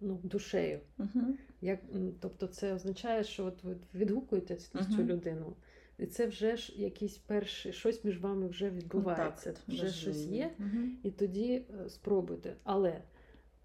ну, 0.00 0.20
душею. 0.22 0.80
Uh-huh. 0.98 1.34
Як, 1.60 1.80
Тобто, 2.20 2.46
це 2.46 2.74
означає, 2.74 3.24
що 3.24 3.44
от 3.44 3.64
ви 3.64 3.76
відгукуєтесь 3.94 4.74
на 4.74 4.80
uh-huh. 4.80 4.96
цю 4.96 5.04
людину, 5.04 5.56
і 5.98 6.06
це 6.06 6.26
вже 6.26 6.56
ж 6.56 6.72
якийсь 6.76 7.18
перший 7.18 7.72
щось 7.72 8.04
між 8.04 8.20
вами 8.20 8.48
вже 8.48 8.70
відбувається, 8.70 9.52
Контакт, 9.52 9.68
вже 9.68 9.82
важливо. 9.82 10.14
щось 10.14 10.26
є, 10.26 10.50
uh-huh. 10.60 10.88
і 11.02 11.10
тоді 11.10 11.52
е, 11.54 11.88
спробуйте. 11.88 12.56
Але 12.64 13.02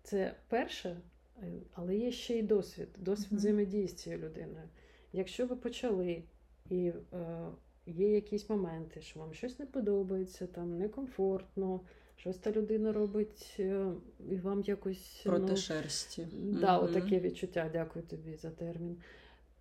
це 0.04 0.36
перше, 0.48 1.02
е, 1.44 1.52
але 1.74 1.98
є 1.98 2.12
ще 2.12 2.38
й 2.38 2.42
досвід, 2.42 2.88
досвід 2.98 3.40
взаємодії 3.40 3.88
з 3.88 3.94
цією 3.94 4.22
людиною. 4.22 4.70
Якщо 5.14 5.46
ви 5.46 5.56
почали 5.56 6.24
і 6.70 6.94
е, 7.14 7.48
є 7.86 8.16
якісь 8.16 8.50
моменти, 8.50 9.02
що 9.02 9.20
вам 9.20 9.34
щось 9.34 9.60
не 9.60 9.66
подобається, 9.66 10.48
там 10.48 10.78
некомфортно, 10.78 11.82
щось 12.22 12.38
та 12.38 12.52
людина 12.52 12.92
робить, 12.92 13.56
е, 13.60 13.86
і 14.30 14.38
вам 14.38 14.62
якось 14.62 15.22
проти 15.26 15.46
ну, 15.52 15.58
шерсті. 15.58 16.28
Да, 16.34 16.80
mm 16.80 16.84
отаке 16.84 17.20
відчуття, 17.20 17.70
дякую 17.74 18.06
тобі 18.06 18.36
за 18.36 18.50
термін. 18.50 18.98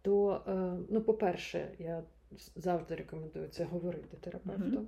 То, 0.02 0.42
е, 0.46 0.84
ну, 0.90 1.00
по-перше, 1.00 1.74
я 1.78 2.02
завжди 2.56 2.94
рекомендую 2.94 3.48
це 3.48 3.64
говорити 3.64 4.16
терапевту. 4.16 4.62
Mm-hmm. 4.62 4.86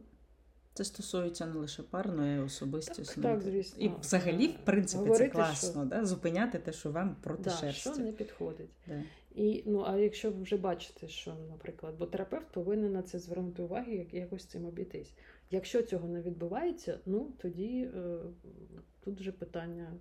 Це 0.75 0.85
стосується 0.85 1.47
не 1.47 1.55
лише 1.55 1.83
парної, 1.83 2.39
особистісно. 2.39 3.23
Так, 3.23 3.33
так, 3.33 3.41
звісно. 3.41 3.85
І 3.85 3.91
взагалі, 4.01 4.47
в 4.47 4.65
принципі, 4.65 4.99
Говорити, 4.99 5.31
це 5.31 5.35
класно, 5.35 5.83
що... 5.83 5.85
да? 5.85 6.05
зупиняти 6.05 6.59
те, 6.59 6.73
що 6.73 6.91
вам 6.91 7.17
проти 7.21 7.43
да, 7.43 7.51
шерсті. 7.51 7.91
Що 7.91 8.03
не 8.03 8.13
підходить. 8.13 8.71
Да. 8.87 9.03
І, 9.35 9.63
ну, 9.67 9.85
А 9.87 9.97
якщо 9.97 10.31
ви 10.31 10.43
вже 10.43 10.57
бачите, 10.57 11.09
що, 11.09 11.35
наприклад, 11.51 11.95
бо 11.99 12.07
терапевт 12.07 12.47
повинен 12.53 12.93
на 12.93 13.03
це 13.03 13.19
звернути 13.19 13.63
увагу, 13.63 13.91
як 13.91 14.15
якось 14.15 14.45
цим 14.45 14.65
обійтись. 14.65 15.13
Якщо 15.53 15.83
цього 15.83 16.09
не 16.09 16.23
відбувається, 16.23 16.99
ну 17.07 17.33
тоді 17.39 17.91
е, 17.97 18.19
тут 19.05 19.21
вже 19.21 19.33
питання 19.33 19.93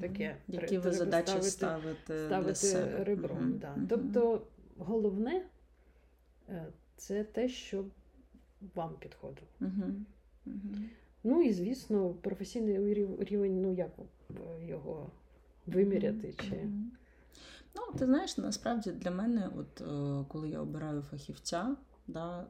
таке. 0.00 0.36
Які 0.48 0.78
ви 0.78 0.92
задачі 0.92 1.42
ставити, 1.42 1.50
ставите, 1.50 2.26
ставити 2.26 2.46
для 2.46 2.54
себе. 2.54 3.04
ребром. 3.04 3.38
Угу. 3.50 3.58
Да. 3.60 3.74
Угу. 3.76 3.86
Тобто 3.88 4.46
головне 4.78 5.44
е, 6.48 6.66
це 6.96 7.24
те, 7.24 7.48
що 7.48 7.84
вам 8.74 8.94
підходило. 9.00 9.46
Угу. 9.60 9.92
Ну 11.24 11.42
і 11.42 11.52
звісно, 11.52 12.10
професійний 12.10 12.94
рівень, 13.18 13.62
ну 13.62 13.72
як 13.72 13.90
його 14.60 15.10
виміряти. 15.66 16.32
чи... 16.32 16.68
Ну, 17.74 17.98
ти 17.98 18.04
знаєш, 18.04 18.38
насправді 18.38 18.92
для 18.92 19.10
мене, 19.10 19.50
от 19.56 19.80
е, 19.80 20.24
коли 20.28 20.48
я 20.48 20.60
обираю 20.60 21.02
фахівця, 21.02 21.76
да, 22.06 22.46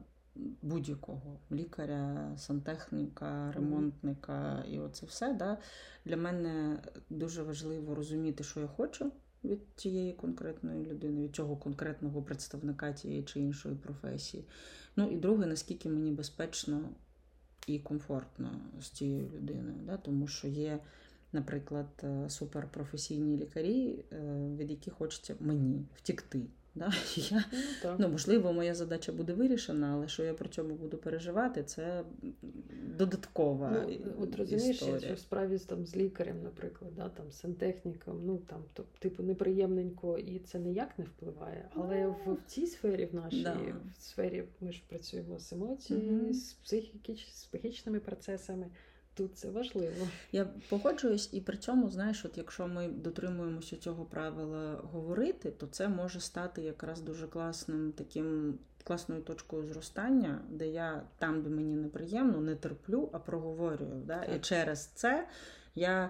будь-якого 0.61 1.39
лікаря, 1.51 2.33
сантехніка, 2.37 3.51
ремонтника 3.51 4.65
і 4.71 4.79
оце 4.79 5.05
все, 5.05 5.33
да, 5.33 5.57
для 6.05 6.17
мене 6.17 6.83
дуже 7.09 7.43
важливо 7.43 7.95
розуміти, 7.95 8.43
що 8.43 8.59
я 8.59 8.67
хочу 8.67 9.11
від 9.43 9.59
цієї 9.75 10.13
конкретної 10.13 10.85
людини, 10.85 11.23
від 11.23 11.35
цього 11.35 11.57
конкретного 11.57 12.21
представника 12.21 12.93
тієї 12.93 13.23
чи 13.23 13.39
іншої 13.39 13.75
професії. 13.75 14.45
Ну 14.95 15.11
і 15.11 15.15
друге, 15.15 15.45
наскільки 15.45 15.89
мені 15.89 16.11
безпечно 16.11 16.89
і 17.67 17.79
комфортно 17.79 18.61
з 18.81 18.89
цією 18.89 19.29
людиною, 19.29 19.77
да, 19.85 19.97
тому 19.97 20.27
що 20.27 20.47
є 20.47 20.79
наприклад, 21.33 21.87
е, 22.03 22.29
суперпрофесійні 22.29 23.37
лікарі, 23.37 24.05
е, 24.11 24.17
від 24.57 24.71
яких 24.71 24.93
хочеться 24.93 25.35
мені 25.39 25.85
втікти. 25.95 26.41
Да? 26.77 26.91
Я, 27.15 27.43
ну, 27.83 27.95
ну, 27.99 28.09
Можливо, 28.09 28.53
моя 28.53 28.75
задача 28.75 29.11
буде 29.11 29.33
вирішена, 29.33 29.93
але 29.93 30.07
що 30.07 30.23
я 30.23 30.33
при 30.33 30.49
цьому 30.49 30.75
буду 30.75 30.97
переживати, 30.97 31.63
це 31.63 32.03
додаткова. 32.97 33.85
Ну, 33.87 34.13
От 34.19 34.35
розумієш, 34.35 34.77
що 34.77 35.13
в 35.13 35.19
справі 35.19 35.59
там, 35.59 35.85
з 35.85 35.95
лікарем, 35.95 36.43
наприклад, 36.43 36.91
да, 36.95 37.09
там, 37.09 37.31
сантехніком, 37.31 38.25
ну 38.25 38.37
там, 38.37 38.63
то, 38.73 38.83
типу, 38.99 39.23
неприємненько, 39.23 40.17
і 40.17 40.39
це 40.39 40.59
ніяк 40.59 40.99
не 40.99 41.05
впливає. 41.05 41.69
Але 41.73 42.03
ну, 42.03 42.15
в, 42.25 42.33
в 42.33 42.45
цій 42.47 42.67
сфері, 42.67 43.05
в 43.05 43.15
нашій 43.15 43.43
да. 43.43 43.57
в 43.99 44.01
сфері, 44.01 44.43
ми 44.61 44.71
ж 44.71 44.83
працюємо 44.87 45.39
з 45.39 45.53
емоціями, 45.53 46.23
угу. 46.23 46.33
з 46.33 46.53
психіки, 46.53 47.15
з 47.33 47.45
психічними 47.45 47.99
процесами 47.99 48.67
тут 49.17 49.37
це 49.37 49.49
важливо. 49.49 50.07
Я 50.31 50.47
погоджуюсь, 50.69 51.29
і 51.31 51.41
при 51.41 51.57
цьому, 51.57 51.89
знаєш, 51.89 52.25
от 52.25 52.37
якщо 52.37 52.67
ми 52.67 52.87
дотримуємося 52.87 53.75
цього 53.75 54.05
правила 54.05 54.81
говорити, 54.91 55.51
то 55.51 55.67
це 55.67 55.87
може 55.87 56.19
стати 56.19 56.61
якраз 56.61 57.01
дуже 57.01 57.27
класним 57.27 57.91
таким. 57.91 58.57
Класною 58.83 59.21
точкою 59.21 59.67
зростання, 59.67 60.41
де 60.49 60.67
я 60.67 61.03
там, 61.17 61.41
де 61.43 61.49
мені 61.49 61.75
неприємно, 61.75 62.41
не 62.41 62.55
терплю, 62.55 63.09
а 63.13 63.19
проговорюю. 63.19 64.01
Да? 64.05 64.23
І 64.23 64.39
через 64.39 64.85
це 64.85 65.27
я 65.75 66.09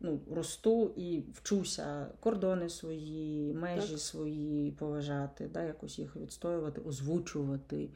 ну, 0.00 0.20
росту 0.30 0.92
і 0.96 1.22
вчуся 1.32 2.06
кордони 2.20 2.68
свої, 2.68 3.54
межі 3.54 3.90
так. 3.90 3.98
свої 3.98 4.70
поважати, 4.70 5.48
да? 5.52 5.62
якось 5.62 5.98
їх 5.98 6.16
відстоювати, 6.16 6.80
озвучувати 6.80 7.88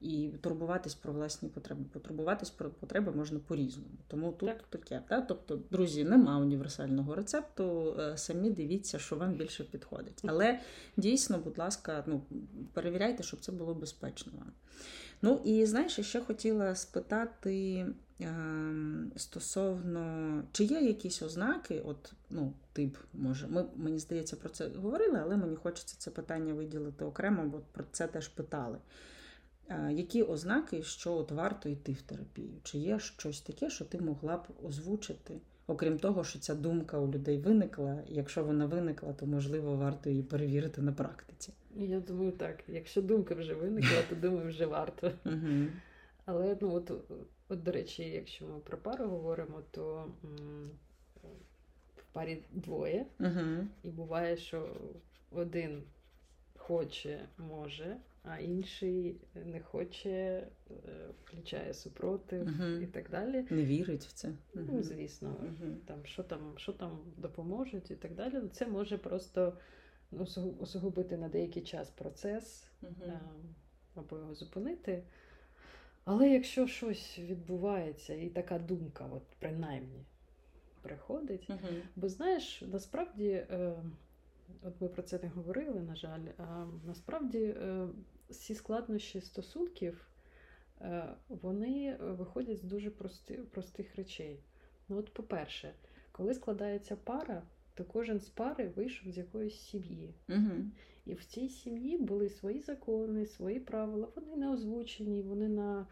і 0.00 0.30
турбуватись 0.40 0.94
про 0.94 1.12
власні 1.12 1.48
потреби. 1.48 1.84
Потурбуватись 1.92 2.50
про 2.50 2.70
потреби 2.70 3.12
можна 3.12 3.38
по-різному. 3.38 3.88
Тому 4.08 4.32
тут 4.32 4.48
так. 4.48 4.62
таке. 4.62 5.02
Та? 5.08 5.20
Тобто, 5.20 5.60
друзі, 5.70 6.04
нема 6.04 6.38
універсального 6.38 7.14
рецепту. 7.14 7.96
Е, 8.00 8.16
самі 8.18 8.50
дивіться, 8.50 8.98
що 8.98 9.16
вам 9.16 9.32
більше 9.32 9.64
підходить. 9.64 10.22
Але 10.26 10.60
дійсно, 10.96 11.38
будь 11.38 11.58
ласка, 11.58 12.04
ну, 12.06 12.22
перевіряйте, 12.72 13.22
щоб 13.22 13.40
це 13.40 13.52
було 13.52 13.74
безпечно 13.74 14.32
вам. 14.38 14.52
Ну 15.22 15.40
і 15.44 15.66
знаєш, 15.66 15.98
я 15.98 16.04
ще 16.04 16.20
хотіла 16.20 16.74
спитати 16.74 17.86
е, 18.20 18.34
стосовно, 19.16 20.42
чи 20.52 20.64
є 20.64 20.80
якісь 20.80 21.22
ознаки, 21.22 21.82
от, 21.84 22.12
ну, 22.30 22.52
тип, 22.72 22.96
може, 23.12 23.46
ми, 23.46 23.64
мені 23.76 23.98
здається, 23.98 24.36
про 24.36 24.48
це 24.48 24.68
говорили, 24.68 25.20
але 25.22 25.36
мені 25.36 25.56
хочеться 25.56 25.96
це 25.98 26.10
питання 26.10 26.54
виділити 26.54 27.04
окремо, 27.04 27.44
бо 27.44 27.60
про 27.72 27.84
це 27.92 28.06
теж 28.06 28.28
питали. 28.28 28.78
Які 29.90 30.22
ознаки, 30.22 30.82
що 30.82 31.14
от 31.14 31.30
варто 31.30 31.68
йти 31.68 31.92
в 31.92 32.02
терапію? 32.02 32.52
Чи 32.62 32.78
є 32.78 32.98
щось 32.98 33.40
таке, 33.40 33.70
що 33.70 33.84
ти 33.84 33.98
могла 34.00 34.36
б 34.36 34.42
озвучити? 34.66 35.40
Окрім 35.66 35.98
того, 35.98 36.24
що 36.24 36.38
ця 36.38 36.54
думка 36.54 36.98
у 36.98 37.10
людей 37.12 37.38
виникла, 37.38 38.02
якщо 38.08 38.44
вона 38.44 38.66
виникла, 38.66 39.12
то 39.12 39.26
можливо 39.26 39.76
варто 39.76 40.10
її 40.10 40.22
перевірити 40.22 40.82
на 40.82 40.92
практиці. 40.92 41.52
Я 41.76 42.00
думаю, 42.00 42.32
так. 42.32 42.64
Якщо 42.68 43.02
думка 43.02 43.34
вже 43.34 43.54
виникла, 43.54 44.02
то 44.08 44.16
думаю, 44.16 44.48
вже 44.48 44.66
варто. 44.66 45.12
Але 46.24 46.56
ну 46.60 46.74
от, 46.74 46.92
от, 47.48 47.62
до 47.62 47.72
речі, 47.72 48.02
якщо 48.02 48.46
ми 48.46 48.58
про 48.58 48.78
пару 48.78 49.04
говоримо, 49.08 49.62
то 49.70 50.12
м- 50.24 50.70
в 51.96 52.02
парі 52.12 52.42
двоє, 52.52 53.06
і 53.82 53.90
буває, 53.90 54.36
що 54.36 54.76
один 55.30 55.82
хоче, 56.66 57.28
може, 57.38 57.96
а 58.22 58.38
інший 58.38 59.16
не 59.34 59.60
хоче, 59.60 60.10
е, 60.10 60.46
включає 61.24 61.74
супротив 61.74 62.48
uh-huh. 62.48 62.82
і 62.82 62.86
так 62.86 63.10
далі. 63.10 63.46
Не 63.50 63.64
вірить 63.64 64.04
в 64.04 64.12
це. 64.12 64.28
Uh-huh. 64.28 64.66
Ну, 64.72 64.82
звісно, 64.82 65.28
uh-huh. 65.28 65.74
там 65.86 66.04
що 66.04 66.22
там 66.22 66.52
що 66.56 66.72
там 66.72 66.98
допоможуть 67.16 67.90
і 67.90 67.94
так 67.94 68.14
далі. 68.14 68.40
Це 68.52 68.66
може 68.66 68.98
просто 68.98 69.58
усугубити 70.58 71.16
на 71.16 71.28
деякий 71.28 71.62
час 71.62 71.90
процес 71.90 72.70
е, 72.82 73.20
або 73.94 74.16
його 74.16 74.34
зупинити. 74.34 75.02
Але 76.04 76.30
якщо 76.30 76.66
щось 76.66 77.18
відбувається, 77.18 78.14
і 78.14 78.28
така 78.28 78.58
думка, 78.58 79.08
от 79.12 79.22
принаймні, 79.38 80.04
приходить, 80.82 81.48
бо 81.96 82.08
знаєш, 82.08 82.62
насправді. 82.62 83.28
Е, 83.28 83.74
от 84.62 84.80
ми 84.80 84.88
про 84.88 85.02
це 85.02 85.18
не 85.22 85.28
говорили, 85.28 85.80
на 85.80 85.96
жаль. 85.96 86.26
А 86.38 86.66
насправді 86.86 87.38
е, 87.38 87.88
всі 88.30 88.54
складнощі 88.54 89.20
стосунків 89.20 90.08
е, 90.80 91.14
вони 91.28 91.96
виходять 92.00 92.58
з 92.58 92.62
дуже 92.62 92.90
прости, 92.90 93.34
простих 93.34 93.96
речей. 93.96 94.40
Ну, 94.88 94.98
от, 94.98 95.14
по-перше, 95.14 95.74
коли 96.12 96.34
складається 96.34 96.96
пара, 96.96 97.42
то 97.74 97.84
кожен 97.84 98.20
з 98.20 98.28
пари 98.28 98.72
вийшов 98.76 99.12
з 99.12 99.18
якоїсь 99.18 99.60
сім'ї. 99.60 100.14
Угу. 100.28 100.52
І 101.06 101.14
в 101.14 101.24
цій 101.24 101.48
сім'ї 101.48 101.98
були 101.98 102.28
свої 102.28 102.60
закони, 102.60 103.26
свої 103.26 103.60
правила, 103.60 104.08
вони 104.16 104.36
не 104.36 104.50
озвучені, 104.50 105.22
вони 105.22 105.48
на 105.48 105.86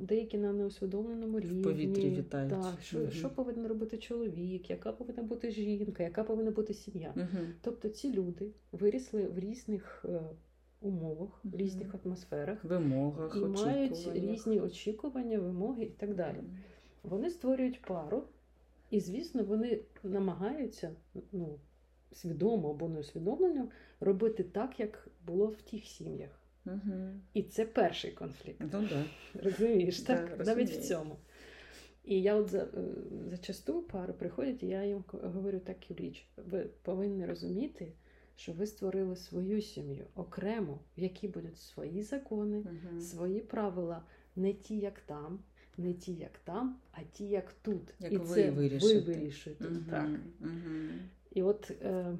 деякі 0.00 0.38
на 0.38 0.52
неусвідомленому 0.52 1.40
рівні. 1.40 1.60
В 1.60 1.64
повітрі 1.64 2.10
вітають. 2.10 2.50
Так, 2.50 2.74
що 2.82 3.00
угу. 3.00 3.10
що 3.10 3.30
повинен 3.30 3.66
робити 3.66 3.98
чоловік, 3.98 4.70
яка 4.70 4.92
повинна 4.92 5.22
бути 5.22 5.50
жінка, 5.50 6.02
яка 6.02 6.24
повинна 6.24 6.50
бути 6.50 6.74
сім'я. 6.74 7.12
Угу. 7.16 7.44
Тобто 7.62 7.88
ці 7.88 8.12
люди 8.12 8.50
вирісли 8.72 9.26
в 9.26 9.38
різних 9.38 10.04
е, 10.08 10.20
умовах, 10.80 11.40
в 11.44 11.56
різних 11.56 11.94
атмосферах, 12.04 12.64
вимогах, 12.64 13.36
і 13.36 13.44
мають 13.44 14.08
різні 14.12 14.60
очікування, 14.60 15.38
вимоги 15.38 15.82
і 15.84 15.90
так 15.90 16.14
далі. 16.14 16.38
Вони 17.02 17.30
створюють 17.30 17.82
пару, 17.82 18.24
і, 18.90 19.00
звісно, 19.00 19.44
вони 19.44 19.80
намагаються 20.02 20.90
ну, 21.32 21.58
свідомо 22.12 22.70
або 22.70 22.88
неусвідомлено 22.88 23.68
робити 24.00 24.44
так, 24.44 24.80
як 24.80 25.08
було 25.26 25.46
в 25.46 25.62
тих 25.62 25.84
сім'ях. 25.84 26.45
Угу. 26.66 27.10
І 27.34 27.42
це 27.42 27.64
перший 27.64 28.10
конфлікт. 28.10 28.60
Ну, 28.72 28.88
да. 28.90 29.04
Розумієш, 29.42 30.00
так? 30.00 30.34
Да, 30.38 30.44
Навіть 30.44 30.70
в 30.70 30.80
цьому. 30.80 31.16
І 32.04 32.22
я 32.22 32.34
от 32.34 32.48
за, 32.48 32.58
е, 32.58 32.68
зачасту 33.26 33.82
пари 33.82 34.12
приходять, 34.12 34.62
і 34.62 34.66
я 34.66 34.84
їм 34.84 35.04
говорю 35.12 35.58
таку 35.58 35.94
річ. 35.94 36.26
Ви 36.36 36.66
повинні 36.82 37.26
розуміти, 37.26 37.92
що 38.36 38.52
ви 38.52 38.66
створили 38.66 39.16
свою 39.16 39.62
сім'ю 39.62 40.04
окремо, 40.14 40.80
в 40.98 41.00
якій 41.00 41.28
будуть 41.28 41.58
свої 41.58 42.02
закони, 42.02 42.58
угу. 42.58 43.00
свої 43.00 43.40
правила, 43.40 44.02
не 44.36 44.52
ті, 44.52 44.78
як 44.78 45.00
там, 45.00 45.38
не 45.76 45.94
ті, 45.94 46.14
як 46.14 46.38
там, 46.44 46.76
а 46.92 47.02
ті, 47.12 47.28
як 47.28 47.52
тут. 47.52 47.94
Як 48.00 48.12
і 48.12 48.16
ви 48.16 48.34
це 48.34 48.50
вирішите. 48.50 48.94
ви 48.94 49.00
вирішуєте. 49.00 49.64
Угу. 49.64 49.76
Так. 49.90 50.10
Угу. 50.40 50.50
І 51.32 51.42
от. 51.42 51.70
Е, 51.82 52.16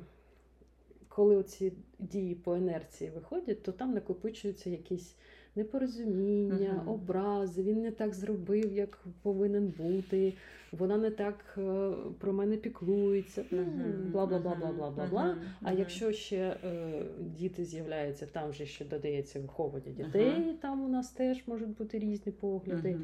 коли 1.16 1.42
ці 1.42 1.72
дії 1.98 2.35
по 2.35 2.57
інерції 2.57 3.11
виходять, 3.14 3.62
то 3.62 3.72
там 3.72 3.94
накопичуються 3.94 4.70
якісь 4.70 5.16
непорозуміння, 5.55 6.83
uh-huh. 6.85 6.92
образи. 6.92 7.62
Він 7.62 7.83
не 7.83 7.90
так 7.90 8.14
зробив, 8.14 8.72
як 8.72 9.05
повинен 9.22 9.74
бути. 9.79 10.35
Вона 10.72 10.96
не 10.96 11.11
так 11.11 11.59
е, 11.59 11.90
про 12.18 12.33
мене 12.33 12.57
піклується. 12.57 13.42
Uh-huh. 13.42 14.11
Бла 14.11 14.26
бла 14.26 14.38
бла 14.38 14.55
бла 14.55 14.72
бла 14.72 14.90
бла 14.90 15.07
бла. 15.07 15.37
А 15.62 15.72
якщо 15.72 16.12
ще 16.12 16.57
е, 16.64 17.02
діти 17.20 17.64
з'являються, 17.64 18.26
там 18.26 18.50
вже 18.50 18.66
ще 18.66 18.85
додається 18.85 19.40
виховування 19.40 19.92
дітей. 19.92 20.57
Там 20.62 20.85
у 20.85 20.88
нас 20.88 21.11
теж 21.11 21.46
можуть 21.46 21.76
бути 21.79 21.98
різні 21.98 22.33
погляди. 22.33 22.98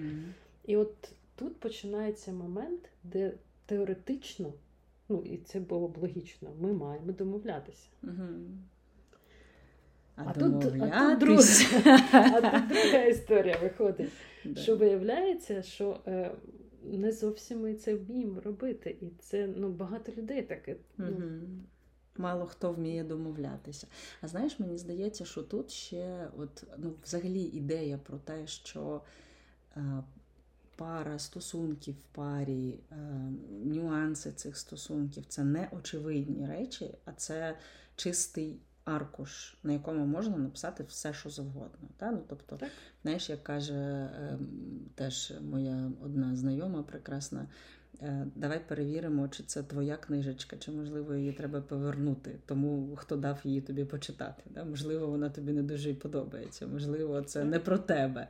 І 0.64 0.77
от 0.77 1.12
тут 1.37 1.61
починається 1.61 2.33
момент, 2.33 2.81
де 3.05 3.33
теоретично. 3.66 4.53
Ну, 5.12 5.22
і 5.25 5.37
це 5.37 5.61
було 5.61 5.88
б 5.88 5.98
логічно. 5.98 6.51
Ми 6.61 6.72
маємо 6.72 7.12
домовлятися. 7.12 7.88
Угу. 8.03 8.29
А, 10.16 10.22
а, 10.27 10.33
тут, 10.33 10.42
а, 10.42 11.11
тут 11.11 11.18
друга, 11.18 11.42
а 12.12 12.40
тут 12.40 12.68
друга 12.68 13.05
історія 13.05 13.59
виходить. 13.62 14.11
Що 14.57 14.77
виявляється, 14.77 15.62
що 15.62 16.01
е, 16.07 16.31
не 16.85 17.12
зовсім 17.12 17.61
ми 17.61 17.75
це 17.75 17.94
вміємо 17.94 18.40
робити. 18.40 18.96
І 19.01 19.07
це 19.18 19.48
ну, 19.57 19.68
багато 19.68 20.12
людей 20.12 20.42
таке. 20.42 20.77
Ну. 20.98 21.22
Мало 22.16 22.46
хто 22.46 22.72
вміє 22.72 23.05
домовлятися. 23.05 23.87
А 24.20 24.29
знаєш, 24.29 24.59
мені 24.59 24.79
здається, 24.79 25.25
що 25.25 25.42
тут 25.42 25.70
ще 25.70 26.29
от, 26.38 26.64
ну, 26.79 26.92
взагалі 27.05 27.42
ідея 27.42 27.98
про 27.98 28.18
те, 28.18 28.46
що 28.46 29.03
е, 29.77 30.03
пара, 30.83 31.18
стосунки 31.18 31.92
в 31.92 32.03
парі, 32.14 32.81
е, 32.90 32.97
нюанси 33.64 34.33
цих 34.33 34.57
стосунків 34.57 35.25
це 35.29 35.45
не 35.45 35.68
очевидні 35.73 36.47
речі, 36.47 36.95
а 37.05 37.12
це 37.12 37.59
чистий 37.97 38.61
аркуш, 38.85 39.55
на 39.62 39.73
якому 39.73 40.07
можна 40.07 40.37
написати 40.37 40.85
все, 40.88 41.14
що 41.14 41.31
завгодно. 41.31 41.88
Та? 41.97 42.11
Ну, 42.11 42.23
тобто, 42.29 42.57
так. 42.57 42.71
знаєш, 43.03 43.31
як 43.31 43.42
каже 43.42 43.75
е, 43.75 44.38
теж 44.95 45.33
моя 45.51 45.90
одна 46.05 46.37
знайома 46.37 46.83
прекрасна. 46.83 47.47
Е, 48.00 48.26
давай 48.35 48.61
перевіримо, 48.68 49.28
чи 49.28 49.42
це 49.42 49.62
твоя 49.62 49.96
книжечка, 49.96 50.57
чи 50.57 50.70
можливо 50.70 51.14
її 51.14 51.33
треба 51.33 51.61
повернути 51.61 52.38
тому, 52.46 52.96
хто 52.96 53.16
дав 53.16 53.40
її 53.44 53.61
тобі 53.61 53.85
почитати. 53.85 54.42
Да? 54.50 54.64
Можливо, 54.64 55.07
вона 55.07 55.31
тобі 55.31 55.52
не 55.52 55.62
дуже 55.62 55.94
подобається, 55.94 56.66
можливо, 56.66 57.22
це 57.22 57.44
не 57.44 57.59
про 57.59 57.78
тебе. 57.78 58.28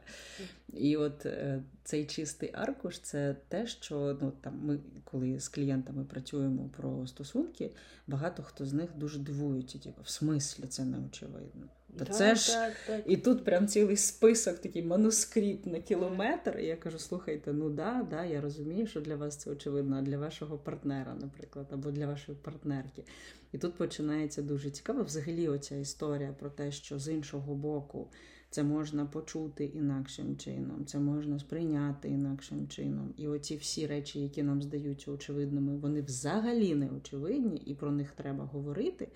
І 0.73 0.97
от 0.97 1.27
е, 1.27 1.63
цей 1.85 2.07
чистий 2.07 2.51
аркуш 2.53 2.99
це 2.99 3.37
те, 3.49 3.67
що 3.67 4.19
ну 4.21 4.33
там 4.41 4.61
ми, 4.63 4.79
коли 5.05 5.41
з 5.41 5.49
клієнтами 5.49 6.05
працюємо 6.05 6.71
про 6.77 7.07
стосунки, 7.07 7.71
багато 8.07 8.43
хто 8.43 8.67
з 8.67 8.73
них 8.73 8.91
дуже 8.97 9.19
дивують, 9.19 9.81
типу, 9.83 10.03
в 10.03 10.09
смислі 10.09 10.67
це 10.67 10.85
не 10.85 10.99
очевидно. 10.99 11.67
Та 11.99 12.05
так, 12.05 12.17
це 12.17 12.35
ж 12.35 12.53
так, 12.53 12.73
так. 12.87 13.05
і 13.07 13.17
тут 13.17 13.45
прям 13.45 13.69
цілий 13.69 13.97
список, 13.97 14.59
такий 14.59 14.83
манускрипт 14.83 15.67
на 15.67 15.81
кілометр. 15.81 16.59
І 16.59 16.67
я 16.67 16.77
кажу: 16.77 16.99
слухайте, 16.99 17.53
ну 17.53 17.71
да, 17.71 18.07
да, 18.11 18.25
я 18.25 18.41
розумію, 18.41 18.87
що 18.87 19.01
для 19.01 19.17
вас 19.17 19.37
це 19.37 19.51
очевидно, 19.51 19.97
а 19.97 20.03
для 20.03 20.19
вашого 20.19 20.59
партнера, 20.59 21.15
наприклад, 21.21 21.67
або 21.71 21.91
для 21.91 22.07
вашої 22.07 22.39
партнерки. 22.43 23.05
І 23.53 23.59
тут 23.59 23.75
починається 23.75 24.43
дуже 24.43 24.71
цікаво. 24.71 25.03
Взагалі, 25.03 25.49
оця 25.49 25.77
історія 25.77 26.35
про 26.39 26.51
те, 26.51 26.73
що 26.73 26.99
з 26.99 27.09
іншого 27.09 27.55
боку 27.55 28.09
це 28.51 28.63
можна 28.63 29.07
почути 29.07 29.65
інакшим 29.65 30.37
чином, 30.37 30.87
це 30.87 30.99
можна 30.99 31.39
сприйняти 31.39 32.09
інакшим 32.09 32.69
чином. 32.69 33.15
І 33.17 33.29
оці 33.29 33.57
всі 33.57 33.87
речі, 33.87 34.21
які 34.21 34.43
нам 34.43 34.63
здаються 34.63 35.11
очевидними, 35.11 35.77
вони 35.77 36.03
взагалі 36.03 36.75
не 36.75 36.91
очевидні, 36.91 37.57
і 37.67 37.75
про 37.75 37.91
них 37.91 38.13
треба 38.13 38.45
говорити. 38.45 39.09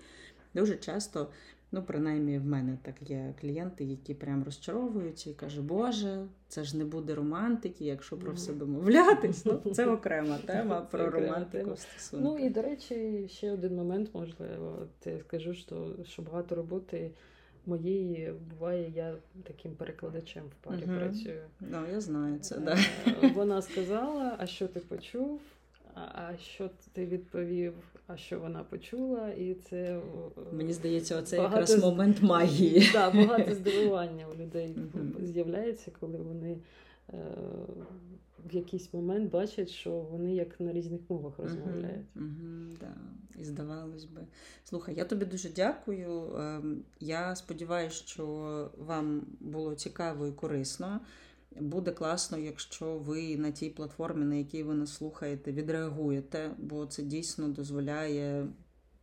Дуже 0.53 0.75
часто 0.75 1.31
Ну, 1.71 1.83
принаймні, 1.83 2.39
в 2.39 2.45
мене 2.45 2.77
так 2.81 3.09
є 3.09 3.33
клієнти, 3.41 3.83
які 3.83 4.13
прям 4.13 4.43
розчаровуються 4.43 5.29
і 5.29 5.33
кажуть, 5.33 5.65
Боже, 5.65 6.25
це 6.47 6.63
ж 6.63 6.77
не 6.77 6.85
буде 6.85 7.15
романтики, 7.15 7.85
якщо 7.85 8.17
про 8.17 8.33
все 8.33 8.53
домовлятись. 8.53 9.45
Ну, 9.45 9.61
Це 9.73 9.85
окрема 9.91 10.37
тема 10.37 10.81
це 10.81 10.97
про 10.97 11.09
романтику. 11.09 11.75
стосунку. 11.75 12.25
Ну 12.29 12.45
і 12.45 12.49
до 12.49 12.61
речі, 12.61 13.27
ще 13.31 13.51
один 13.51 13.75
момент, 13.75 14.09
можливо, 14.13 14.87
я 15.05 15.19
скажу, 15.19 15.53
що, 15.53 15.95
що 16.03 16.21
багато 16.21 16.55
роботи. 16.55 17.11
Моєї 17.65 18.33
буває, 18.49 18.91
я 18.95 19.15
таким 19.43 19.71
перекладачем 19.71 20.43
в 20.45 20.65
парі 20.65 20.81
uh 20.81 20.99
працюю. 20.99 21.41
Ну, 21.59 21.77
я 21.91 22.01
знаю 22.01 22.39
це, 22.39 22.57
да. 22.57 22.77
Е, 23.07 23.31
вона 23.35 23.61
сказала, 23.61 24.35
а 24.39 24.45
що 24.45 24.67
ти 24.67 24.79
почув? 24.79 25.41
а 26.13 26.37
що 26.37 26.69
ти 26.93 27.05
відповів, 27.05 27.73
а 28.07 28.17
що 28.17 28.39
вона 28.39 28.63
почула, 28.63 29.29
і 29.29 29.53
це 29.53 30.01
мені 30.51 30.73
здається, 30.73 31.17
оце 31.17 31.37
багато... 31.37 31.59
якраз 31.59 31.83
момент 31.83 32.21
магії. 32.21 32.89
Так, 32.93 33.13
да, 33.15 33.25
багато 33.25 33.55
здивування 33.55 34.27
у 34.27 34.41
людей 34.41 34.75
з'являється, 35.21 35.91
коли 35.99 36.17
вони 36.17 36.57
е, 37.09 37.17
в 38.49 38.55
якийсь 38.55 38.93
момент 38.93 39.31
бачать, 39.31 39.69
що 39.69 39.91
вони 39.91 40.35
як 40.35 40.59
на 40.59 40.73
різних 40.73 41.01
мовах 41.09 41.39
розмовляють. 41.39 42.05
да. 42.79 42.93
І 43.39 43.43
здавалось 43.43 44.05
би. 44.05 44.21
Слухай, 44.63 44.95
я 44.95 45.05
тобі 45.05 45.25
дуже 45.25 45.49
дякую. 45.49 46.35
Ем, 46.35 46.83
я 46.99 47.35
сподіваюся, 47.35 48.03
що 48.05 48.25
вам 48.77 49.21
було 49.39 49.75
цікаво 49.75 50.27
і 50.27 50.31
корисно. 50.31 50.99
Буде 51.55 51.91
класно, 51.91 52.37
якщо 52.37 52.97
ви 52.97 53.37
на 53.37 53.51
тій 53.51 53.69
платформі, 53.69 54.25
на 54.25 54.35
якій 54.35 54.63
ви 54.63 54.73
нас 54.73 54.93
слухаєте, 54.93 55.51
відреагуєте, 55.51 56.55
бо 56.57 56.85
це 56.85 57.03
дійсно 57.03 57.47
дозволяє 57.47 58.47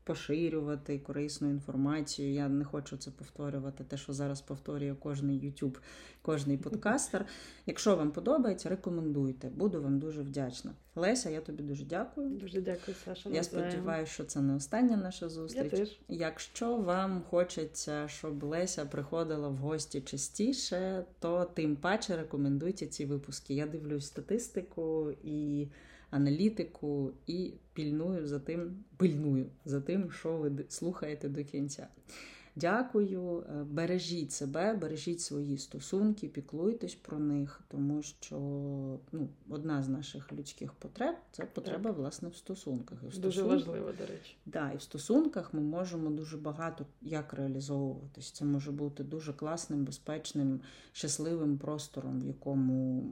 поширювати 0.05 0.99
корисну 0.99 1.51
інформацію. 1.51 2.33
Я 2.33 2.49
не 2.49 2.64
хочу 2.64 2.97
це 2.97 3.11
повторювати, 3.11 3.85
те, 3.85 3.97
що 3.97 4.12
зараз 4.12 4.40
повторює 4.40 4.95
кожний 4.95 5.40
YouTube, 5.40 5.77
кожний 6.23 6.59
подкастер. 6.59 7.27
Якщо 7.67 7.97
вам 7.97 8.11
подобається, 8.11 8.69
рекомендуйте. 8.69 9.49
Буду 9.49 9.83
вам 9.83 9.99
дуже 9.99 10.23
вдячна. 10.23 10.73
Леся, 10.95 11.31
я 11.31 11.40
тобі 11.40 11.62
дуже 11.62 11.85
дякую. 11.85 12.29
Дуже 12.29 12.61
дякую, 12.61 12.97
Саша. 13.05 13.31
Я 13.31 13.43
сподіваюся, 13.43 14.12
що 14.12 14.25
це 14.25 14.40
не 14.40 14.55
остання 14.55 14.97
наша 14.97 15.29
зустріч. 15.29 15.73
Я 15.73 15.79
теж. 15.79 16.01
Якщо 16.09 16.77
вам 16.77 17.23
хочеться, 17.31 18.09
щоб 18.09 18.43
Леся 18.43 18.85
приходила 18.85 19.49
в 19.49 19.57
гості 19.57 20.01
частіше, 20.01 21.05
то 21.19 21.45
тим 21.55 21.77
паче 21.77 22.17
рекомендуйте 22.17 22.87
ці 22.87 23.07
випуски. 23.07 23.55
Я 23.55 23.67
дивлюсь 23.67 24.07
статистику 24.07 25.12
і 25.25 25.69
аналітику 26.14 27.12
і 27.27 27.55
пільную 27.72 28.27
за 28.27 28.38
тим, 28.38 28.85
пильную 28.96 29.46
за 29.64 29.81
тим, 29.81 30.11
що 30.11 30.37
ви 30.37 30.64
слухаєте 30.68 31.29
до 31.29 31.44
кінця. 31.44 31.88
Дякую, 32.57 33.40
е, 33.40 33.64
бережіть 33.64 34.33
себе, 34.33 34.74
бережіть 34.74 35.20
свої 35.20 35.59
стосунки, 35.59 36.29
піклуйтесь 36.29 36.94
про 36.94 37.18
них, 37.18 37.61
тому 37.68 38.03
що 38.03 38.38
ну, 39.12 39.29
одна 39.48 39.83
з 39.83 39.88
наших 39.88 40.33
людських 40.33 40.72
потреб 40.72 41.16
це 41.33 41.44
потреба 41.44 41.90
так. 41.90 41.98
власне 41.98 42.29
в 42.29 42.37
стосунках. 42.37 42.98
І 43.03 43.07
в 43.07 43.18
дуже 43.18 43.42
важливо, 43.42 43.92
до 43.92 44.07
речі. 44.07 44.37
Да, 44.46 44.72
і 44.72 44.77
в 44.77 44.83
стосунках 44.83 45.55
ми 45.55 45.61
можемо 45.61 46.11
дуже 46.11 46.37
багато 46.37 46.87
як 47.03 47.35
реалізовуватись. 47.35 48.31
Це 48.31 48.44
може 48.44 48.72
бути 48.72 49.05
дуже 49.05 49.33
класним, 49.33 49.85
безпечним, 49.85 50.61
щасливим 50.92 51.59
простором, 51.59 52.20
в 52.20 52.27
якому 52.27 53.05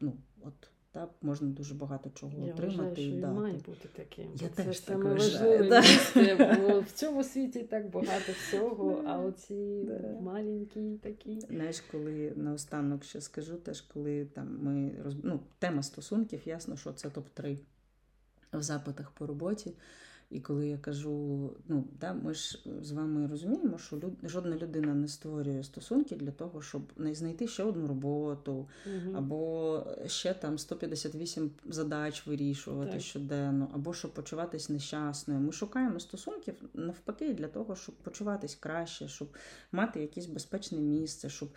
ну, 0.00 0.16
от 0.42 0.70
та 0.92 1.08
можна 1.22 1.48
дуже 1.48 1.74
багато 1.74 2.10
чого 2.10 2.46
Я 2.46 2.52
отримати 2.52 2.76
вважаю, 2.82 3.08
і 3.08 3.10
що 3.12 3.20
дати. 3.20 3.32
має 3.34 3.54
бути 3.54 3.88
таким. 3.96 4.26
Я 4.34 4.48
це 4.48 4.64
теж 4.64 4.80
так 4.80 4.96
вважаю, 5.04 5.18
важливе 5.18 5.68
да. 5.68 5.80
місце, 5.80 6.58
бо 6.60 6.80
в 6.88 6.90
цьому 6.90 7.24
світі 7.24 7.62
так 7.62 7.90
багато 7.90 8.32
всього, 8.32 9.02
а 9.06 9.18
оці 9.18 9.84
Да. 9.84 10.20
маленькі 10.20 10.98
такі. 11.02 11.40
Знаєш, 11.40 11.80
коли 11.80 12.32
наостанок 12.36 13.04
ще 13.04 13.20
скажу, 13.20 13.56
теж 13.56 13.80
коли 13.80 14.24
там 14.24 14.58
ми 14.62 14.92
ну, 15.22 15.40
тема 15.58 15.82
стосунків, 15.82 16.40
ясно, 16.44 16.76
що 16.76 16.92
це 16.92 17.08
топ-3 17.08 17.58
в 18.52 18.62
запитах 18.62 19.10
по 19.10 19.26
роботі. 19.26 19.72
І 20.30 20.40
коли 20.40 20.68
я 20.68 20.78
кажу, 20.78 21.50
ну 21.68 21.84
да, 22.00 22.12
ми 22.12 22.34
ж 22.34 22.58
з 22.82 22.90
вами 22.92 23.26
розуміємо, 23.26 23.78
що 23.78 23.96
люд... 23.96 24.12
жодна 24.22 24.56
людина 24.56 24.94
не 24.94 25.08
створює 25.08 25.62
стосунки 25.64 26.16
для 26.16 26.30
того, 26.30 26.62
щоб 26.62 26.82
не 26.96 27.14
знайти 27.14 27.48
ще 27.48 27.62
одну 27.62 27.86
роботу, 27.86 28.68
Угу. 28.86 29.16
або 29.16 29.86
ще 30.06 30.34
там 30.34 30.58
158 30.58 31.50
задач 31.68 32.26
вирішувати 32.26 32.92
Так. 32.92 33.00
щоденно, 33.00 33.68
або 33.74 33.94
щоб 33.94 34.14
почуватись 34.14 34.68
нещасною. 34.68 35.40
Ми 35.40 35.52
шукаємо 35.52 36.00
стосунків 36.00 36.54
навпаки 36.74 37.34
для 37.34 37.48
того, 37.48 37.76
щоб 37.76 37.94
почуватись 37.94 38.54
краще, 38.54 39.08
щоб 39.08 39.28
мати 39.72 40.00
якесь 40.00 40.26
безпечне 40.26 40.78
місце, 40.78 41.28
щоб 41.28 41.48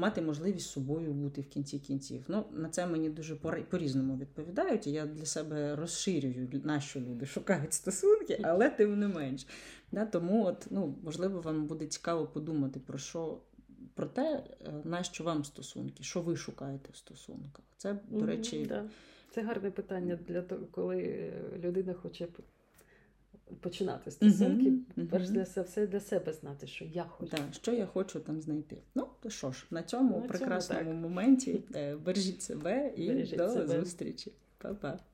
мати 0.00 0.22
можливість 0.22 0.70
собою 0.70 1.12
бути 1.12 1.40
в 1.40 1.48
кінці 1.48 1.78
кінців. 1.78 2.24
Ну 2.28 2.44
на 2.52 2.68
це 2.68 2.86
мені 2.86 3.10
дуже 3.10 3.34
пори- 3.34 3.64
по-різному 3.64 4.16
відповідають. 4.16 4.86
і 4.86 4.92
Я 4.92 5.06
для 5.06 5.24
себе 5.26 5.76
розширюю 5.76 6.48
на 6.64 6.80
що 6.80 7.00
люди 7.00 7.26
шукають 7.26 7.72
стосунки, 7.72 8.40
але 8.42 8.70
тим 8.70 8.98
не 8.98 9.08
менш. 9.08 9.46
Да, 9.92 10.06
тому, 10.06 10.44
от, 10.44 10.66
ну, 10.70 10.94
можливо, 11.02 11.40
вам 11.40 11.66
буде 11.66 11.86
цікаво 11.86 12.26
подумати 12.26 12.80
про 12.80 12.98
що. 12.98 13.38
Про 13.94 14.06
те, 14.06 14.44
е, 14.66 14.72
на 14.84 15.02
що 15.02 15.24
вам 15.24 15.44
стосунки, 15.44 16.02
що 16.02 16.20
ви 16.20 16.36
шукаєте 16.36 16.90
в 16.92 16.96
стосунках. 16.96 17.64
Це, 17.76 17.98
до 18.10 18.26
речі, 18.26 18.66
да. 18.68 18.84
Це 19.30 19.42
гарне 19.42 19.70
питання 19.70 20.18
для 20.28 20.42
того, 20.42 20.66
коли 20.70 21.32
людина 21.62 21.94
хоче 21.94 22.26
починати 23.60 24.10
стосунки. 24.10 24.70
Мгм, 24.96 25.08
Перш 25.10 25.26
за 25.26 25.62
все 25.62 25.86
для 25.86 26.00
себе 26.00 26.32
знати, 26.32 26.66
що 26.66 26.84
я 26.84 27.04
хочу. 27.04 27.30
Так, 27.30 27.44
що 27.52 27.72
я 27.72 27.86
хочу 27.86 28.20
там 28.20 28.40
знайти. 28.40 28.76
Ну, 28.94 29.06
то 29.22 29.30
що 29.30 29.52
ж, 29.52 29.66
на 29.70 29.82
цьому 29.82 30.20
На 30.20 30.28
прекрасному 30.28 30.80
цьому 30.84 30.92
моменті 30.94 31.62
е, 31.74 31.96
бережіть 31.96 32.42
себе 32.42 32.92
і 32.96 33.08
Бережіть 33.08 33.38
до 33.38 33.48
себе. 33.48 33.80
зустрічі. 33.80 34.32
Па-па. 34.58 34.98